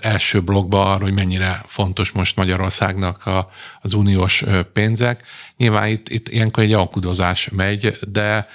[0.00, 5.22] első blogban arról, hogy mennyire fontos most Magyarországnak a, az uniós pénzek.
[5.56, 8.48] Nyilván itt, itt ilyenkor egy alkudozás megy, de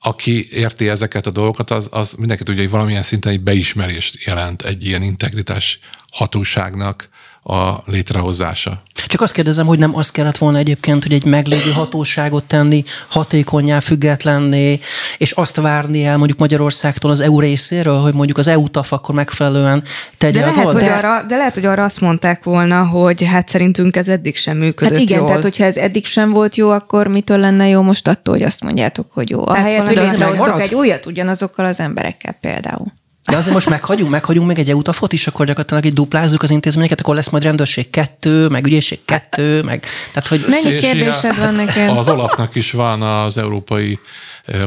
[0.00, 4.62] aki érti ezeket a dolgokat, az, az mindenki tudja, hogy valamilyen szinten egy beismerést jelent
[4.62, 5.78] egy ilyen integritás
[6.10, 7.08] hatóságnak
[7.48, 8.82] a létrehozása.
[9.06, 13.80] Csak azt kérdezem, hogy nem azt kellett volna egyébként, hogy egy meglévő hatóságot tenni hatékonyá,
[13.80, 14.78] függetlenné,
[15.18, 19.14] és azt várni el mondjuk Magyarországtól az EU részéről, hogy mondjuk az EU TAF akkor
[19.14, 19.84] megfelelően
[20.18, 23.96] tegye de lehet, hogy arra, de lehet, hogy arra azt mondták volna, hogy hát szerintünk
[23.96, 25.26] ez eddig sem működött Hát igen, jól.
[25.26, 28.62] tehát hogyha ez eddig sem volt jó, akkor mitől lenne jó most attól, hogy azt
[28.62, 29.46] mondjátok, hogy jó.
[29.48, 32.92] Ahelyett, hogy létrehoztok egy újat ugyanazokkal az emberekkel például.
[33.30, 37.00] De azért most meghagyunk, meghagyunk még egy EUTAFot is, akkor gyakorlatilag így duplázzuk az intézményeket,
[37.00, 39.86] akkor lesz majd rendőrség kettő, meg ügyészség kettő, meg...
[40.12, 40.44] Tehát, hogy...
[40.48, 41.96] Mennyi kérdésed van neked?
[41.96, 43.98] Az Olafnak is van az Európai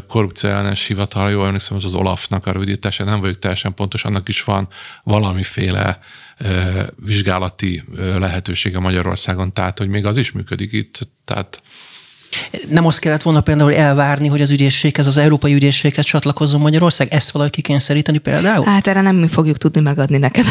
[0.07, 4.29] Korrupció ellenes hivatal, jól emlékszem, az az Olafnak a rövidítése, nem vagyok teljesen pontos, annak
[4.29, 4.67] is van
[5.03, 5.99] valamiféle
[6.95, 7.83] vizsgálati
[8.17, 11.61] lehetősége Magyarországon, tehát hogy még az is működik itt, tehát
[12.69, 17.07] nem azt kellett volna például elvárni, hogy az ügyészséghez, az európai ügyészséghez csatlakozzon Magyarország?
[17.13, 18.65] Ezt valahogy ki kényszeríteni például?
[18.65, 20.45] Hát erre nem mi fogjuk tudni megadni neked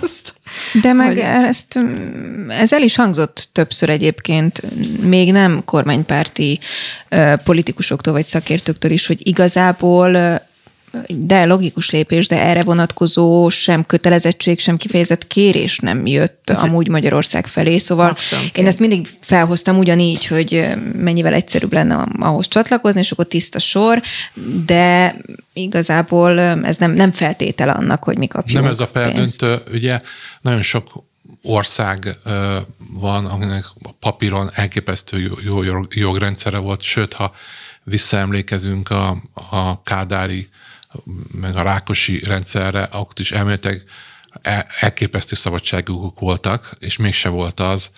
[0.00, 0.34] azt.
[0.82, 1.18] De meg hogy...
[1.18, 1.78] ezt,
[2.48, 4.62] ez el is hangzott többször egyébként,
[5.00, 6.58] még nem kormánypárti
[7.44, 10.40] politikusoktól vagy szakértőktől is, hogy igazából
[11.08, 16.88] de logikus lépés, de erre vonatkozó sem kötelezettség, sem kifejezett kérés nem jött Ez amúgy
[16.88, 18.56] Magyarország felé, szóval Abszolút.
[18.56, 24.02] én ezt mindig felhoztam ugyanígy, hogy mennyivel egyszerűbb lenne ahhoz csatlakozni, és akkor tiszta sor,
[24.66, 25.16] de
[25.52, 30.00] igazából ez nem, nem feltétel annak, hogy mi kapjunk Nem ez a perdöntő, ugye?
[30.40, 31.04] Nagyon sok
[31.42, 32.18] ország
[32.92, 33.64] van, aminek
[34.00, 37.32] papíron elképesztő jó jogrendszere volt, sőt, ha
[37.84, 40.48] visszaemlékezünk a, a kádári
[41.32, 43.84] meg a Rákosi rendszerre, ott is elméletileg
[44.80, 47.90] elképesztő szabadságuk voltak, és mégse volt az.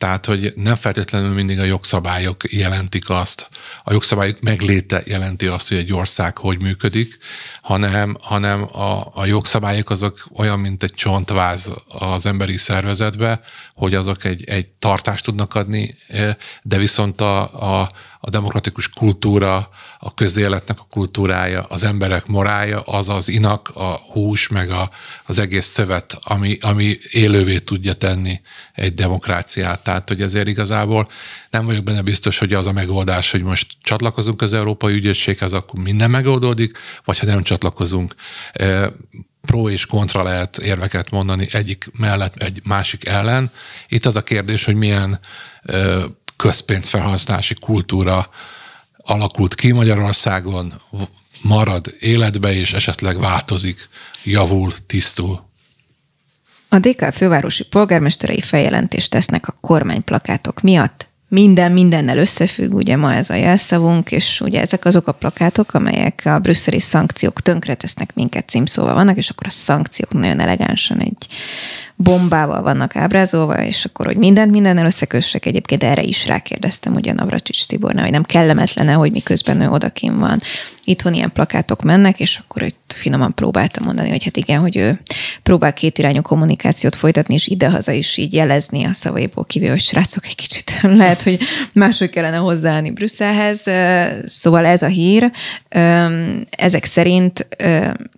[0.00, 3.48] Tehát, hogy nem feltétlenül mindig a jogszabályok jelentik azt,
[3.84, 7.18] a jogszabályok megléte jelenti azt, hogy egy ország hogy működik,
[7.62, 13.40] hanem, hanem a, a jogszabályok azok olyan, mint egy csontváz az emberi szervezetbe,
[13.74, 15.94] hogy azok egy, egy tartást tudnak adni,
[16.62, 17.40] de viszont a,
[17.80, 17.88] a,
[18.20, 24.48] a demokratikus kultúra, a közéletnek a kultúrája, az emberek morája, az az inak, a hús,
[24.48, 24.90] meg a,
[25.26, 28.40] az egész szövet, ami, ami élővé tudja tenni
[28.74, 29.82] egy demokráciát.
[29.82, 31.08] Tehát, hogy ezért igazából
[31.50, 35.80] nem vagyok benne biztos, hogy az a megoldás, hogy most csatlakozunk az Európai Ügyészséghez, akkor
[35.80, 38.14] minden megoldódik, vagy ha nem csatlakozunk,
[39.40, 43.50] pro és kontra lehet érveket mondani egyik mellett, egy másik ellen.
[43.88, 45.20] Itt az a kérdés, hogy milyen
[46.40, 48.28] közpénzfelhasználási kultúra
[48.96, 50.80] alakult ki Magyarországon,
[51.42, 53.88] marad életbe, és esetleg változik,
[54.24, 55.48] javul, tisztul.
[56.68, 61.08] A DK fővárosi polgármesterei feljelentést tesznek a kormányplakátok miatt.
[61.28, 66.22] Minden mindennel összefügg, ugye ma ez a jelszavunk, és ugye ezek azok a plakátok, amelyek
[66.24, 71.26] a brüsszeli szankciók tönkretesznek minket címszóval vannak, és akkor a szankciók nagyon elegánsan egy
[72.02, 77.66] bombával vannak ábrázolva, és akkor, hogy mindent mindennel összekössek, egyébként erre is rákérdeztem ugye Navracsics
[77.66, 80.42] Tibornál, hogy nem kellemetlene, hogy miközben ő odakin van.
[80.84, 85.00] Itthon ilyen plakátok mennek, és akkor itt finoman próbáltam mondani, hogy hát igen, hogy ő
[85.42, 90.36] próbál kétirányú kommunikációt folytatni, és idehaza is így jelezni a szavaiból kivéve, hogy srácok, egy
[90.36, 91.38] kicsit lehet, hogy
[91.72, 93.64] máshogy kellene hozzáállni Brüsszelhez.
[94.26, 95.30] Szóval ez a hír.
[96.50, 97.46] Ezek szerint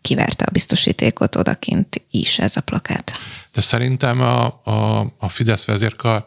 [0.03, 3.13] kiverte a biztosítékot odakint is ez a plakát.
[3.53, 6.25] De szerintem a, a, a Fidesz vezérkar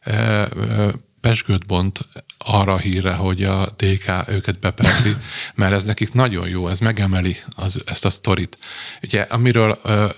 [0.00, 0.48] e, e,
[1.20, 1.98] pesgőt bont
[2.38, 5.16] arra a hírre, hogy a DK őket beperli,
[5.54, 8.58] mert ez nekik nagyon jó, ez megemeli az, ezt a sztorit.
[9.02, 10.08] Ugye, amiről ö,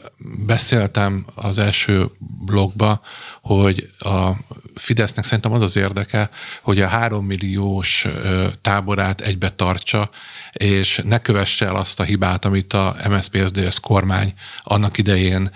[0.46, 3.00] beszéltem az első blogba,
[3.42, 4.30] hogy a
[4.74, 6.30] Fidesznek szerintem az az érdeke,
[6.62, 10.10] hogy a három milliós ö, táborát egybe tartsa,
[10.52, 15.50] és ne kövesse el azt a hibát, amit a MSZP-SZDSZ kormány annak idején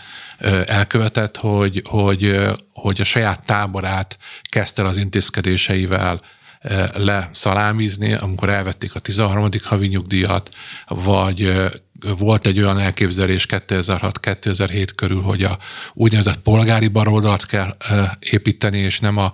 [0.66, 2.40] elkövetett, hogy, hogy,
[2.72, 6.20] hogy a saját táborát kezdte az intézkedéseivel
[6.94, 9.48] leszalámizni, amikor elvették a 13.
[9.64, 10.50] havi nyugdíjat,
[10.88, 11.70] vagy
[12.18, 15.58] volt egy olyan elképzelés 2006-2007 körül, hogy a
[15.92, 17.76] úgynevezett polgári baroldalt kell
[18.18, 19.32] építeni, és nem a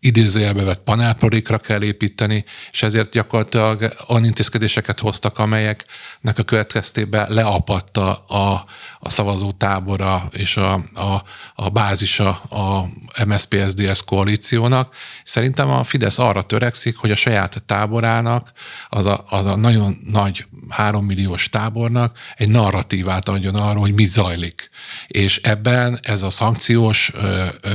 [0.00, 8.14] idézőjelbe vett panelprorikra kell építeni, és ezért gyakorlatilag olyan intézkedéseket hoztak, amelyeknek a következtében leapadta
[8.16, 8.64] a,
[9.00, 11.22] a szavazó tábora és a, a,
[11.54, 12.88] a bázisa a
[13.26, 14.94] MSZP-SZDSZ koalíciónak.
[15.24, 18.52] Szerintem a Fidesz arra törekszik, hogy a saját táborának,
[18.88, 24.70] az a, az a nagyon nagy hárommilliós tábornak egy narratívát adjon arról, hogy mi zajlik.
[25.06, 27.70] És ebben ez a szankciós ö, ö,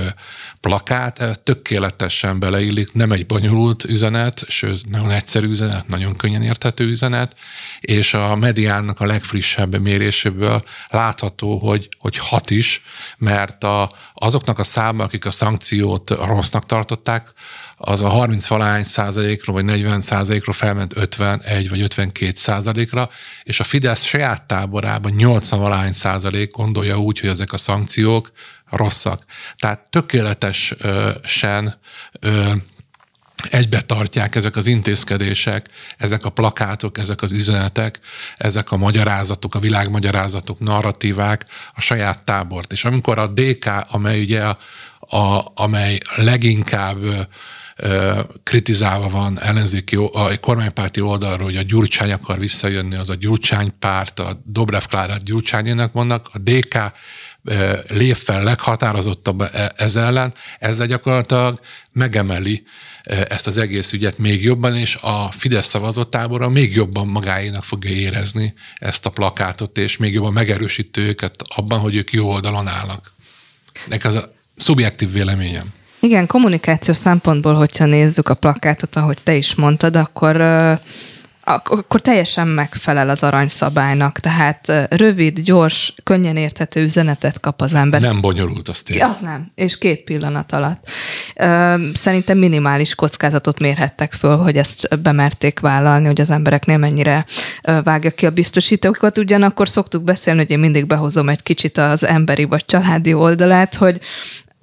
[0.60, 7.36] plakát tökéletesen beleillik, nem egy bonyolult üzenet, sőt, nagyon egyszerű üzenet, nagyon könnyen érthető üzenet,
[7.80, 12.82] és a mediának a legfrissebb méréséből látható, hogy, hogy hat is,
[13.18, 17.34] mert a, azoknak a száma, akik a szankciót rossznak tartották,
[17.78, 23.10] az a 30 valány százalékról, vagy 40 százalékról felment 51 vagy 52 százalékra,
[23.44, 28.32] és a Fidesz saját táborában 80 valány százalék gondolja úgy, hogy ezek a szankciók
[28.70, 29.26] rosszak.
[29.58, 31.80] Tehát tökéletesen
[33.50, 38.00] egybe tartják ezek az intézkedések, ezek a plakátok, ezek az üzenetek,
[38.38, 42.72] ezek a magyarázatok, a világmagyarázatok, narratívák a saját tábort.
[42.72, 44.58] És amikor a DK, amely ugye a,
[45.00, 47.28] a, amely leginkább
[48.44, 54.20] kritizálva van ellenzéki, a kormánypárti oldalról, hogy a Gyurcsány akar visszajönni, az a Gyurcsány párt,
[54.20, 56.78] a Dobrev Klárát Gyurcsányének vannak, a DK
[57.88, 61.60] lép fel leghatározottabb e, ez ellen, ezzel gyakorlatilag
[61.92, 62.64] megemeli
[63.04, 68.54] ezt az egész ügyet még jobban, és a Fidesz szavazottábora még jobban magáénak fogja érezni
[68.76, 73.14] ezt a plakátot, és még jobban megerősítő őket abban, hogy ők jó oldalon állnak.
[73.88, 75.74] Nek az a szubjektív véleményem.
[76.04, 80.42] Igen, kommunikációs szempontból, hogyha nézzük a plakátot, ahogy te is mondtad, akkor
[81.46, 88.02] akkor teljesen megfelel az aranyszabálynak, tehát rövid, gyors, könnyen érthető üzenetet kap az ember.
[88.02, 89.04] Nem bonyolult, azt én.
[89.04, 90.88] Az nem, és két pillanat alatt.
[91.94, 97.26] Szerintem minimális kockázatot mérhettek föl, hogy ezt bemerték vállalni, hogy az embereknél mennyire
[97.84, 99.18] vágja ki a biztosítókat.
[99.18, 104.00] Ugyanakkor szoktuk beszélni, hogy én mindig behozom egy kicsit az emberi vagy családi oldalát, hogy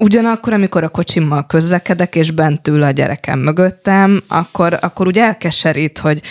[0.03, 5.99] Ugyanakkor, amikor a kocsimmal közlekedek, és bent ül a gyerekem mögöttem, akkor, akkor úgy elkeserít,
[5.99, 6.23] hogy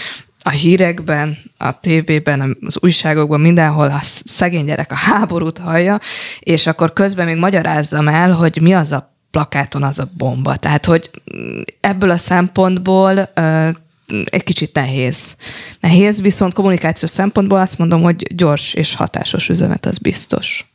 [0.44, 6.00] a hírekben, a tévében, az újságokban, mindenhol a szegény gyerek a háborút hallja,
[6.40, 10.56] és akkor közben még magyarázzam el, hogy mi az a plakáton az a bomba.
[10.56, 11.10] Tehát, hogy
[11.80, 13.34] ebből a szempontból
[14.26, 15.20] egy kicsit nehéz.
[15.80, 20.70] Nehéz, viszont kommunikációs szempontból azt mondom, hogy gyors és hatásos üzenet az biztos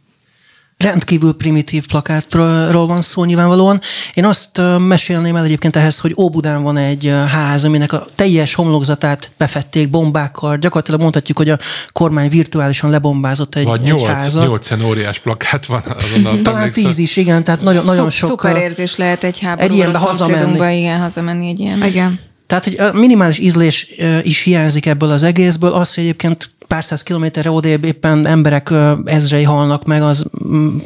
[0.79, 3.81] rendkívül primitív plakátról van szó nyilvánvalóan.
[4.15, 9.31] Én azt mesélném el egyébként ehhez, hogy Óbudán van egy ház, aminek a teljes homlokzatát
[9.39, 10.57] befették bombákkal.
[10.57, 11.59] Gyakorlatilag mondhatjuk, hogy a
[11.93, 14.47] kormány virtuálisan lebombázott egy, Vagy egy 8, házat.
[14.47, 16.43] 8 óriás plakát van azonnal.
[16.43, 18.29] Talán 10 is, igen, tehát nagyon, nagyon sok.
[18.29, 20.79] Szuper érzés lehet egy háborúban egy ilyenbe hazamenni.
[20.79, 21.85] Igen, hazamenni egy ilyen.
[21.85, 22.21] Igen.
[22.47, 23.87] Tehát, hogy a minimális ízlés
[24.23, 28.73] is hiányzik ebből az egészből, az, hogy egyébként pár száz kilométerre odébb éppen emberek
[29.05, 30.25] ezrei halnak meg, az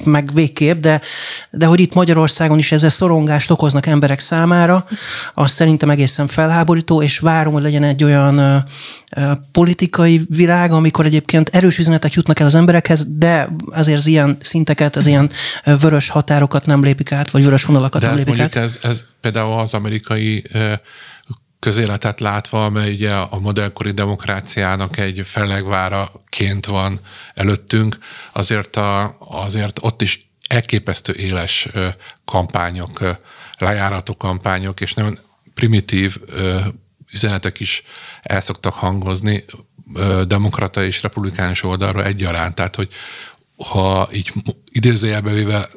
[0.04, 1.00] meg végképp, de,
[1.50, 4.86] de hogy itt Magyarországon is ezzel szorongást okoznak emberek számára,
[5.34, 8.64] az szerintem egészen felháborító, és várom, hogy legyen egy olyan
[9.52, 14.96] politikai világ, amikor egyébként erős üzenetek jutnak el az emberekhez, de azért az ilyen szinteket,
[14.96, 15.30] az ilyen
[15.80, 18.54] vörös határokat nem lépik át, vagy vörös vonalakat de nem lépik át.
[18.54, 20.44] Ez, ez például az amerikai
[21.58, 27.00] közéletet látva, amely ugye a modellkori demokráciának egy fellegváraként van
[27.34, 27.98] előttünk,
[28.32, 31.68] azért, a, azért ott is elképesztő éles
[32.24, 33.00] kampányok,
[33.58, 35.18] lejárató kampányok, és nagyon
[35.54, 36.16] primitív
[37.12, 37.82] üzenetek is
[38.22, 39.44] el szoktak hangozni
[40.26, 42.54] demokrata és republikánus oldalról egyaránt.
[42.54, 42.88] Tehát, hogy
[43.56, 44.32] ha így
[44.72, 45.68] idézőjelbe véve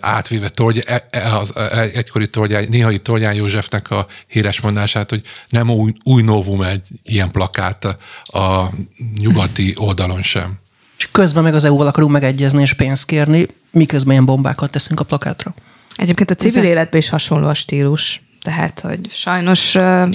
[0.00, 5.22] átvéve Torgy, e, e, az e, egykori Torgyány, néhai Torgyány Józsefnek a híres mondását, hogy
[5.48, 7.84] nem új, új novum egy ilyen plakát
[8.24, 8.70] a
[9.18, 10.58] nyugati oldalon sem.
[10.98, 15.04] És közben meg az EU-val akarunk megegyezni és pénzt kérni, miközben ilyen bombákat teszünk a
[15.04, 15.54] plakátra.
[15.96, 18.22] Egyébként a civil életben is hasonló a stílus.
[18.42, 19.58] Tehát, hogy sajnos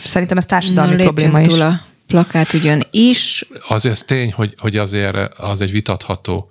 [0.03, 1.59] szerintem ez társadalmi no, probléma is.
[1.59, 3.45] a plakátügyön is.
[3.67, 6.49] Az ez tény, hogy, hogy azért az egy vitatható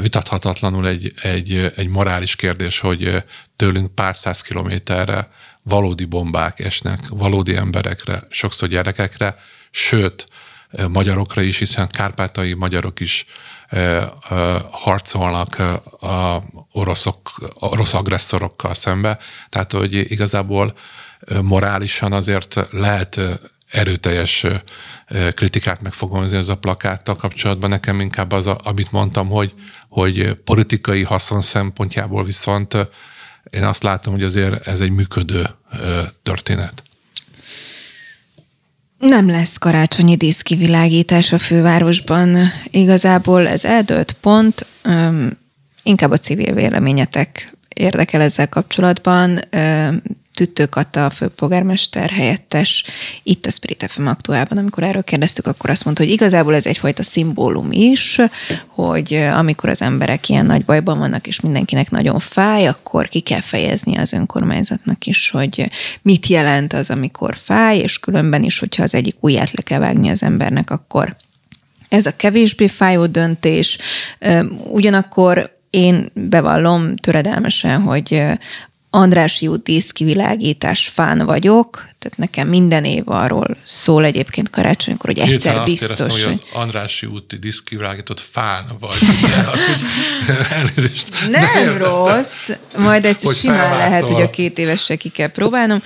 [0.00, 3.24] vitathatatlanul egy, egy, egy morális kérdés, hogy
[3.56, 5.28] tőlünk pár száz kilométerre
[5.62, 9.36] valódi bombák esnek, valódi emberekre, sokszor gyerekekre,
[9.70, 10.28] sőt,
[10.90, 13.26] magyarokra is, hiszen kárpátai magyarok is
[14.70, 15.58] harcolnak
[16.00, 19.18] a oroszok, orosz agresszorokkal szembe.
[19.48, 20.74] Tehát, hogy igazából
[21.42, 23.20] morálisan azért lehet
[23.70, 24.46] erőteljes
[25.34, 27.70] kritikát megfogalmazni ez a plakáttal kapcsolatban.
[27.70, 29.54] Nekem inkább az, a, amit mondtam, hogy,
[29.88, 32.76] hogy politikai haszon szempontjából viszont
[33.50, 35.48] én azt látom, hogy azért ez egy működő
[36.22, 36.82] történet.
[38.98, 42.38] Nem lesz karácsonyi díszkivilágítás a fővárosban.
[42.70, 44.66] Igazából ez eldőlt pont,
[45.82, 49.40] inkább a civil véleményetek érdekel ezzel kapcsolatban.
[50.34, 52.84] Tüttők adta a főpolgármester helyettes
[53.22, 57.02] itt a Spirit FM aktuálban, amikor erről kérdeztük, akkor azt mondta, hogy igazából ez egyfajta
[57.02, 58.18] szimbólum is,
[58.66, 63.40] hogy amikor az emberek ilyen nagy bajban vannak, és mindenkinek nagyon fáj, akkor ki kell
[63.40, 65.70] fejezni az önkormányzatnak is, hogy
[66.02, 70.08] mit jelent az, amikor fáj, és különben is, hogyha az egyik ujját le kell vágni
[70.08, 71.16] az embernek, akkor
[71.88, 73.78] ez a kevésbé fájó döntés.
[74.70, 78.22] Ugyanakkor én bevallom töredelmesen, hogy
[78.90, 85.32] Andrási út díszkivilágítás fán vagyok, tehát nekem minden év arról szól egyébként karácsonykor, hogy egyszer
[85.32, 85.90] Hirtelen biztos.
[85.90, 89.82] Azt éreztem, hogy az Andrási úti díszkivilágított fán vagy, de az úgy
[90.50, 91.08] elnézést.
[91.30, 95.82] Nem rossz, majd egyszer hogy simán lehet, hogy a két évesre ki kell próbálnom.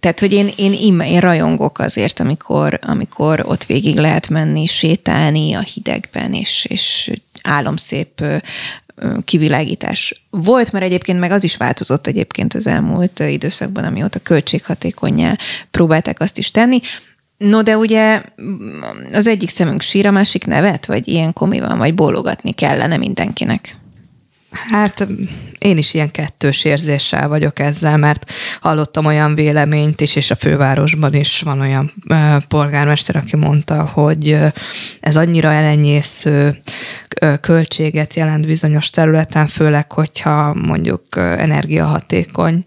[0.00, 5.54] Tehát, hogy én, én, én, én rajongok azért, amikor, amikor ott végig lehet menni, sétálni
[5.54, 7.10] a hidegben, és, és
[7.42, 8.24] álomszép
[9.24, 15.38] kivilágítás volt, mert egyébként meg az is változott egyébként az elmúlt időszakban, amióta költséghatékonyá
[15.70, 16.80] próbálták azt is tenni.
[17.36, 18.22] No, de ugye
[19.12, 23.76] az egyik szemünk sír, a másik nevet, vagy ilyen komi van, vagy bólogatni kellene mindenkinek.
[24.70, 25.06] Hát
[25.58, 31.14] én is ilyen kettős érzéssel vagyok ezzel, mert hallottam olyan véleményt is, és a fővárosban
[31.14, 31.92] is van olyan
[32.48, 34.38] polgármester, aki mondta, hogy
[35.00, 36.62] ez annyira elenyésző
[37.40, 42.62] költséget jelent bizonyos területen, főleg, hogyha mondjuk energiahatékony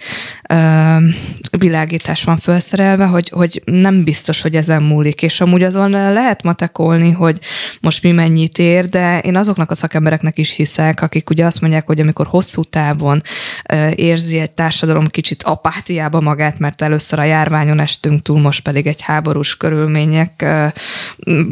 [1.58, 7.12] világítás van felszerelve, hogy, hogy nem biztos, hogy ezen múlik, és amúgy azon lehet matekolni,
[7.12, 7.40] hogy
[7.82, 11.86] most mi mennyit ér, de én azoknak a szakembereknek is hiszek, akik ugye azt mondják,
[11.86, 13.22] hogy amikor hosszú távon
[13.96, 19.02] érzi egy társadalom kicsit apátiába magát, mert először a járványon estünk túl, most pedig egy
[19.02, 20.46] háborús körülmények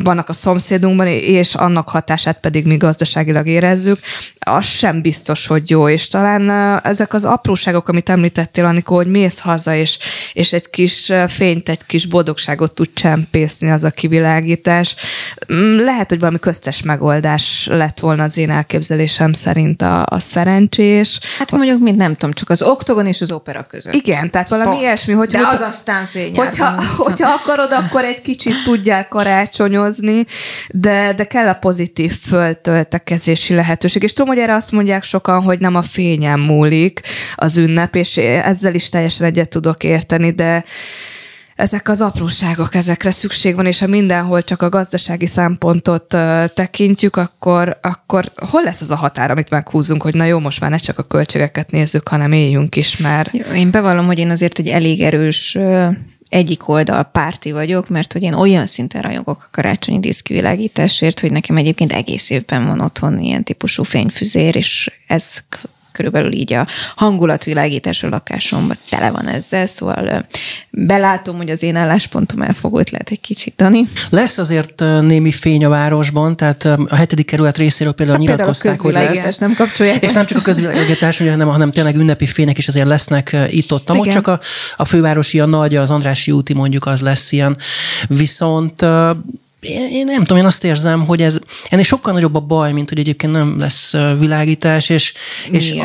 [0.04, 4.00] vannak a szomszédunkban, és annak hatását pedig mi gazdaságilag érezzük,
[4.40, 6.50] az sem biztos, hogy jó, és talán
[6.84, 9.98] ezek az apróságok, amit említettél, amikor hogy mész haza, és,
[10.34, 14.96] és egy kis fényt, egy kis boldogságot tud csempészni az a kivilágítás.
[15.54, 21.20] Mm, lehet, hogy valami köztes megoldás lett volna az én elképzelésem szerint a, a szerencsés.
[21.38, 23.94] Hát mondjuk, mint nem tudom, csak az oktogon és az opera között.
[23.94, 24.82] Igen, tehát valami Pont.
[24.82, 30.26] ilyesmi, hogy De hogyha, az aztán hogyha, hogyha akarod, akkor egy kicsit tudjál karácsonyozni,
[30.70, 32.18] de, de kell a pozitív
[32.76, 34.04] föltöltekezési lehetőség.
[34.04, 37.02] És tudom, hogy erre azt mondják sokan, hogy nem a fényen múlik
[37.36, 40.64] az ünnep, és ezzel is teljesen egyet tudok érteni, de
[41.56, 46.16] ezek az apróságok, ezekre szükség van, és ha mindenhol csak a gazdasági szempontot
[46.54, 50.70] tekintjük, akkor, akkor hol lesz az a határ, amit meghúzunk, hogy na jó, most már
[50.70, 53.32] ne csak a költségeket nézzük, hanem éljünk is már.
[53.56, 55.58] Én bevallom, hogy én azért egy elég erős
[56.36, 61.58] egyik oldal párti vagyok, mert hogy én olyan szinten rajongok a karácsonyi diszkvilágításért, hogy nekem
[61.58, 65.44] egyébként egész évben van otthon ilyen típusú fényfüzér, és ez
[65.96, 70.26] körülbelül így a hangulatvilágítás a lakásomban tele van ezzel, szóval
[70.70, 73.88] belátom, hogy az én álláspontom elfogult lehet egy kicsit, Dani.
[74.10, 78.94] Lesz azért némi fény a városban, tehát a hetedik kerület részéről például hát nyilatkozták, hogy
[78.94, 79.38] lesz.
[79.38, 80.04] nem kapcsolják.
[80.04, 83.92] És nem csak a közvilágítás, hanem, hanem tényleg ünnepi fények is azért lesznek itt-ott.
[83.92, 84.40] Ott csak a,
[84.78, 87.58] a fővárosi, a nagy, az Andrási úti mondjuk az lesz ilyen.
[88.08, 88.86] Viszont
[89.66, 91.40] én, én nem tudom, én azt érzem, hogy ez
[91.70, 95.14] ennél sokkal nagyobb a baj, mint hogy egyébként nem lesz világítás, és,
[95.52, 95.76] és,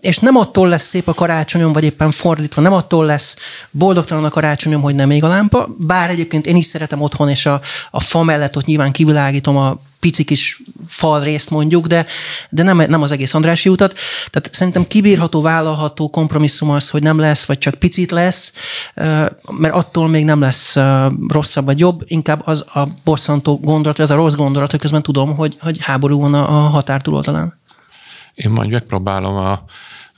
[0.00, 3.36] és nem attól lesz szép a karácsonyom, vagy éppen fordítva, nem attól lesz
[3.70, 7.46] boldogtalan a karácsonyom, hogy nem ég a lámpa, bár egyébként én is szeretem otthon, és
[7.46, 7.60] a,
[7.90, 12.06] a fa mellett ott nyilván kivilágítom a pici kis fal részt mondjuk, de,
[12.50, 13.98] de nem, nem az egész Andrási utat.
[14.30, 18.52] Tehát szerintem kibírható, vállalható kompromisszum az, hogy nem lesz, vagy csak picit lesz,
[19.50, 20.76] mert attól még nem lesz
[21.28, 25.02] rosszabb vagy jobb, inkább az a bosszantó gondolat, vagy az a rossz gondolat, hogy közben
[25.02, 27.60] tudom, hogy, hogy háború van a határ túloldalán.
[28.34, 29.64] Én majd megpróbálom a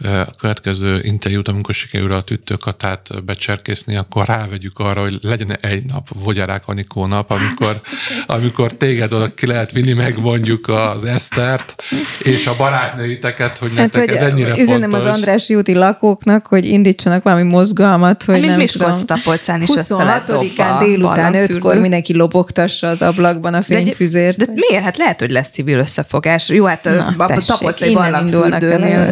[0.05, 6.09] a következő interjút, amikor sikerül a tüttőkatát becserkészni, akkor rávegyük arra, hogy legyen egy nap
[6.25, 7.81] Vogyarák Anikó nap, amikor,
[8.27, 11.83] amikor téged oda ki lehet vinni, meg mondjuk az Esztert
[12.23, 15.09] és a barátnőiteket, hogy hát, nektek hogy ez ennyire üzenem fontos.
[15.09, 20.05] az Andrási úti lakóknak, hogy indítsanak valami mozgalmat, hogy Mint nem Miskolc tapolcán is össze
[20.05, 21.59] lett 26-án dobva délután barlangfürdő.
[21.59, 24.37] 5-kor mindenki lobogtassa az ablakban a De, fényfüzért.
[24.39, 24.85] de miért?
[24.85, 26.49] Hát lehet, hogy lesz civil összefogás.
[26.49, 29.11] Jó, hát Na, a tessék, tapolcai indulnak el barlangfürdőnél nem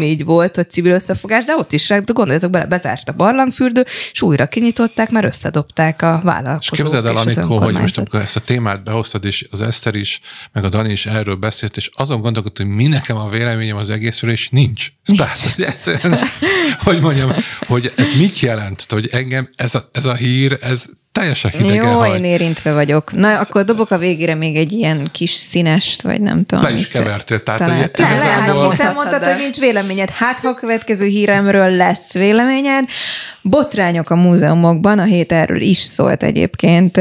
[0.00, 4.22] De- így volt, hogy civil összefogás, de ott is, gondoljatok bele, bezárt a barlangfürdő, és
[4.22, 8.36] újra kinyitották, mert összedobták a És vállalkozók képzeld el, és Anikó, hogy most amikor ezt
[8.36, 10.20] a témát behoztad, és az Eszter is,
[10.52, 13.90] meg a Dani is erről beszélt, és azon gondolkodtam, hogy mi nekem a véleményem az
[13.90, 14.88] egészről, és nincs.
[15.04, 15.20] nincs.
[15.20, 16.18] Tehát, hogy egyszerűen,
[16.78, 17.32] hogy mondjam,
[17.66, 21.98] hogy ez mit jelent, hogy engem ez a, ez a hír, ez teljesen hidegen Jó,
[21.98, 22.14] hagy.
[22.14, 23.12] én érintve vagyok.
[23.12, 26.64] Na, akkor dobok a végére még egy ilyen kis színest, vagy nem tudom.
[26.64, 28.04] Le is kevertél, tehát, találtam.
[28.06, 30.10] hogy Nem, nem, igazából- hiszen mondtad, hogy nincs véleményed.
[30.10, 32.84] Hát, ha a következő híremről lesz véleményed.
[33.46, 37.00] Botrányok a múzeumokban, a hét erről is szólt egyébként,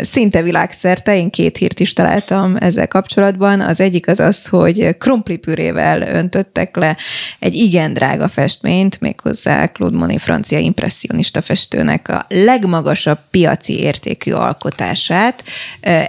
[0.00, 1.16] szinte világszerte.
[1.16, 3.60] Én két hírt is találtam ezzel kapcsolatban.
[3.60, 6.96] Az egyik az az, hogy krumplipürével öntöttek le
[7.38, 15.44] egy igen drága festményt, méghozzá Claude Monet francia impressionista festőnek a legmagasabb piaci értékű alkotását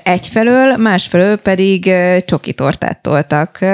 [0.03, 1.91] egyfelől, másfelől pedig
[2.25, 3.65] csoki tortát toltak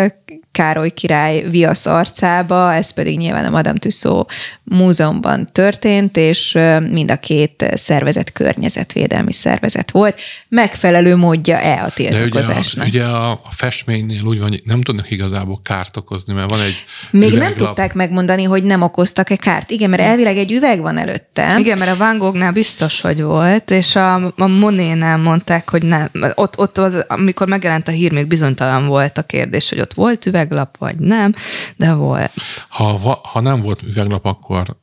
[0.51, 4.33] Károly király viasz arcába, ez pedig nyilván a Madame Tussauds
[4.63, 6.57] múzeumban történt, és
[6.89, 10.19] mind a két szervezet környezetvédelmi szervezet volt.
[10.47, 12.87] Megfelelő módja-e a De ugye a, tiltakozásnak?
[12.87, 16.75] ugye a, a festménynél úgy van, hogy nem tudnak igazából kárt okozni, mert van egy
[17.11, 19.69] Még nem tudták megmondani, hogy nem okoztak-e kárt.
[19.69, 21.55] Igen, mert elvileg egy üveg van előtte.
[21.59, 26.09] Igen, mert a Van Gognál biztos, hogy volt, és a, a Monénál mondták, hogy nem.
[26.35, 30.25] Ott, ott az, amikor megjelent a hír, még bizonytalan volt a kérdés, hogy ott volt
[30.39, 31.33] üveglap, vagy nem,
[31.77, 32.31] de volt.
[32.69, 34.77] Ha, ha nem volt üveglap, akkor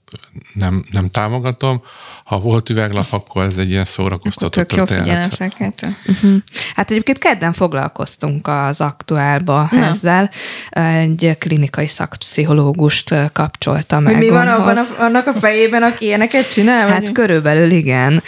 [0.52, 1.82] nem, nem támogatom.
[2.24, 5.04] Ha volt üveglap, akkor ez egy ilyen Akkor szórakoztató tök jó történet.
[5.04, 5.96] figyelemfelkeltő.
[6.74, 9.84] Hát egyébként kedden foglalkoztunk az aktuálba Na.
[9.84, 10.30] ezzel.
[10.70, 14.14] Egy klinikai szakpszichológust kapcsolta meg.
[14.14, 16.88] Hogy mi van abban a, annak a fejében, aki ilyeneket csinál?
[16.88, 17.12] Hát vagy?
[17.12, 18.22] körülbelül igen.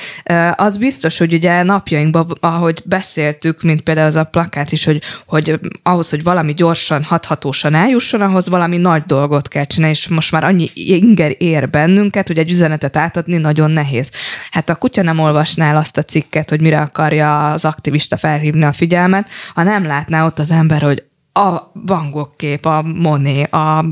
[0.54, 5.60] Az biztos, hogy ugye napjainkban, ahogy beszéltük, mint például az a plakát is, hogy, hogy
[5.82, 10.44] ahhoz, hogy valami gyorsan, hathatósan eljusson, ahhoz valami nagy dolgot kell csinálni, és most már
[10.44, 14.10] annyi inger ér bennünket, hogy egy üzenetet átadni nagyon nehéz.
[14.50, 18.72] Hát a kutya nem olvasná azt a cikket, hogy mire akarja az aktivista felhívni a
[18.72, 23.84] figyelmet, ha nem látná ott az ember, hogy a Van kép, a Monet, a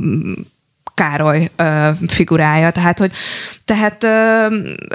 [0.97, 3.13] Károly ö, figurája, tehát hogy
[3.65, 4.47] tehát ö,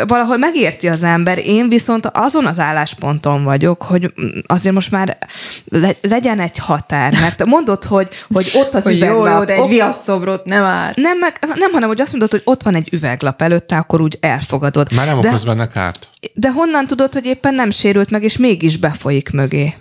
[0.08, 4.14] valahol megérti az ember, én viszont azon az állásponton vagyok, hogy
[4.46, 5.18] azért most már
[5.70, 9.40] le, legyen egy határ, mert mondod, hogy, hogy ott az hogy jó, üveglap.
[9.40, 10.92] jó, de egy ott- viaszszobrot nem áll.
[10.96, 14.18] nem, meg, nem, hanem hogy azt mondod, hogy ott van egy üveglap előtte, akkor úgy
[14.22, 14.92] elfogadod.
[14.94, 16.10] Már nem de, okoz benne kárt?
[16.34, 19.74] de honnan tudod, hogy éppen nem sérült meg, és mégis befolyik mögé?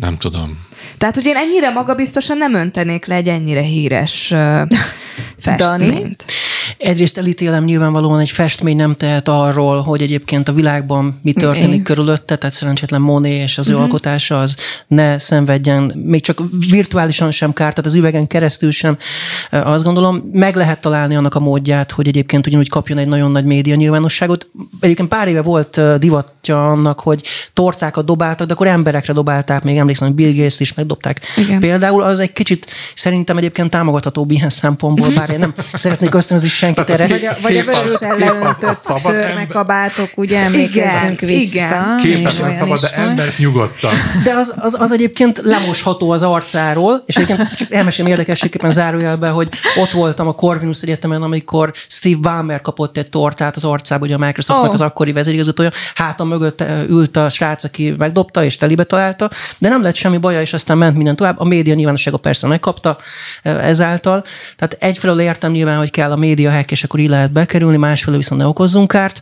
[0.00, 0.58] Nem tudom.
[0.98, 4.62] Tehát, hogy én ennyire magabiztosan nem öntenék le egy ennyire híres uh,
[5.38, 6.24] festményt.
[6.78, 11.82] Egyrészt elítélem nyilvánvalóan egy festmény nem tehet arról, hogy egyébként a világban mi történik Igen.
[11.82, 14.56] körülötte, tehát szerencsétlen Monet és az ő alkotása az
[14.86, 16.40] ne szenvedjen, még csak
[16.70, 18.96] virtuálisan sem kárt, tehát az üvegen keresztül sem.
[19.50, 23.44] Azt gondolom, meg lehet találni annak a módját, hogy egyébként ugyanúgy kapjon egy nagyon nagy
[23.44, 24.46] média nyilvánosságot.
[24.80, 30.06] Egyébként pár éve volt divatja annak, hogy tortákat dobáltak, de akkor emberekre dobálták, még emlékszem,
[30.06, 31.20] hogy Bill Gates-t is megdobták.
[31.36, 31.60] Igen.
[31.60, 36.90] Például az egy kicsit szerintem egyébként támogathatóbb ilyen szempontból, bár én nem szeretnék ösztönözni senkit
[36.90, 37.06] erre.
[37.06, 41.54] Vagy a, vagy a az szabad szörmekabátok, ugye emlékezzünk Igen, vissza.
[41.54, 41.98] igen.
[41.98, 43.92] és Képes nem szabad, de embert nyugodtan.
[44.24, 49.48] De az, az, az egyébként lemosható az arcáról, és egyébként csak elmesélem érdekességképpen zárójelben, hogy
[49.76, 54.18] ott voltam a Corvinus Egyetemen, amikor Steve Ballmer kapott egy tortát az arcába, ugye a
[54.18, 54.72] Microsoftnak Ó.
[54.72, 59.82] az akkori vezérigazgatója, hátam mögött ült a srác, aki megdobta és telibe találta, de nem
[59.82, 61.38] lett semmi baja, és aztán ment minden tovább.
[61.38, 62.98] A média nyilvánossága persze megkapta
[63.42, 64.24] ezáltal.
[64.56, 68.18] Tehát egyfelől értem nyilván, hogy kell a média hack, és akkor így lehet bekerülni, másfelől
[68.18, 69.20] viszont ne okozzunk kárt.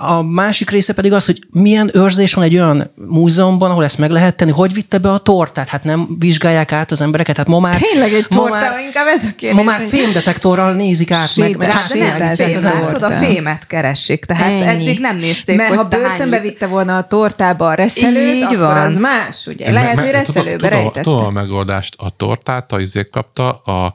[0.00, 4.10] A másik része pedig az, hogy milyen őrzés van egy olyan múzeumban, ahol ezt meg
[4.10, 5.68] lehet tenni, hogy vitte be a tortát?
[5.68, 7.76] Hát nem vizsgálják át az embereket, hát ma már...
[7.80, 9.58] Tényleg egy ma torta, már- inkább ez a kérdés.
[9.58, 14.24] Ma már fémdetektorral nézik át, meg, meg Sétál, De nem fém, látod, a fémet keresik,
[14.24, 14.66] tehát Ennyi.
[14.66, 18.56] eddig nem nézték, Mert hogy ha börtönbe vitte volna a tortába a reszelőt, Így akkor
[18.58, 18.76] van.
[18.76, 19.72] az más, ugye?
[19.72, 21.00] Lehet, hogy reszelőbe rejtette.
[21.00, 21.94] tudom a megoldást.
[21.98, 23.94] A tortát a izék kapta, a,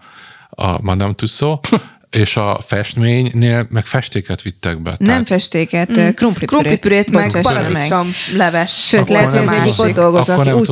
[0.50, 1.70] a Madame Tussauds,
[2.12, 4.96] és a festménynél meg festéket vittek be.
[5.00, 5.94] Nem festéket, mm.
[5.94, 6.48] krumplipürét.
[6.48, 8.88] Krumplipürét, meg paradicsom leves.
[8.88, 10.70] Sőt, lehet, hogy az egyik ott dolgozott, aki úgy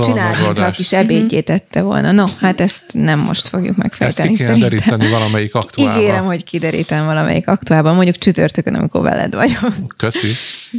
[0.56, 2.12] a kis ebédjét tette volna.
[2.12, 4.30] No, hát ezt nem most fogjuk megfejteni.
[4.30, 5.98] Ezt ki kéne deríteni valamelyik aktuálban.
[5.98, 9.96] Ígérem, hogy kiderítem valamelyik aktuálban, mondjuk csütörtökön, amikor veled vagyok.
[9.98, 10.28] Köszi.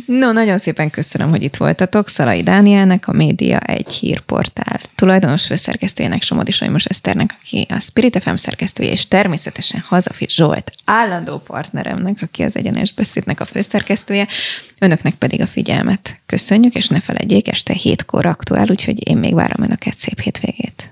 [0.06, 2.08] No, nagyon szépen köszönöm, hogy itt voltatok.
[2.08, 8.34] Szalai Dánielnek, a Média egy hírportál tulajdonos főszerkesztőjének, Somodi Solymos Eszternek, aki a Spirit FM
[8.34, 14.26] szerkesztője, és természetesen Hazafi Zsolt, állandó partneremnek, aki az Egyenes Beszédnek a főszerkesztője.
[14.78, 19.64] Önöknek pedig a figyelmet köszönjük, és ne felejtjék, este hétkor aktuál, úgyhogy én még várom
[19.64, 20.90] önöket, szép hétvégét.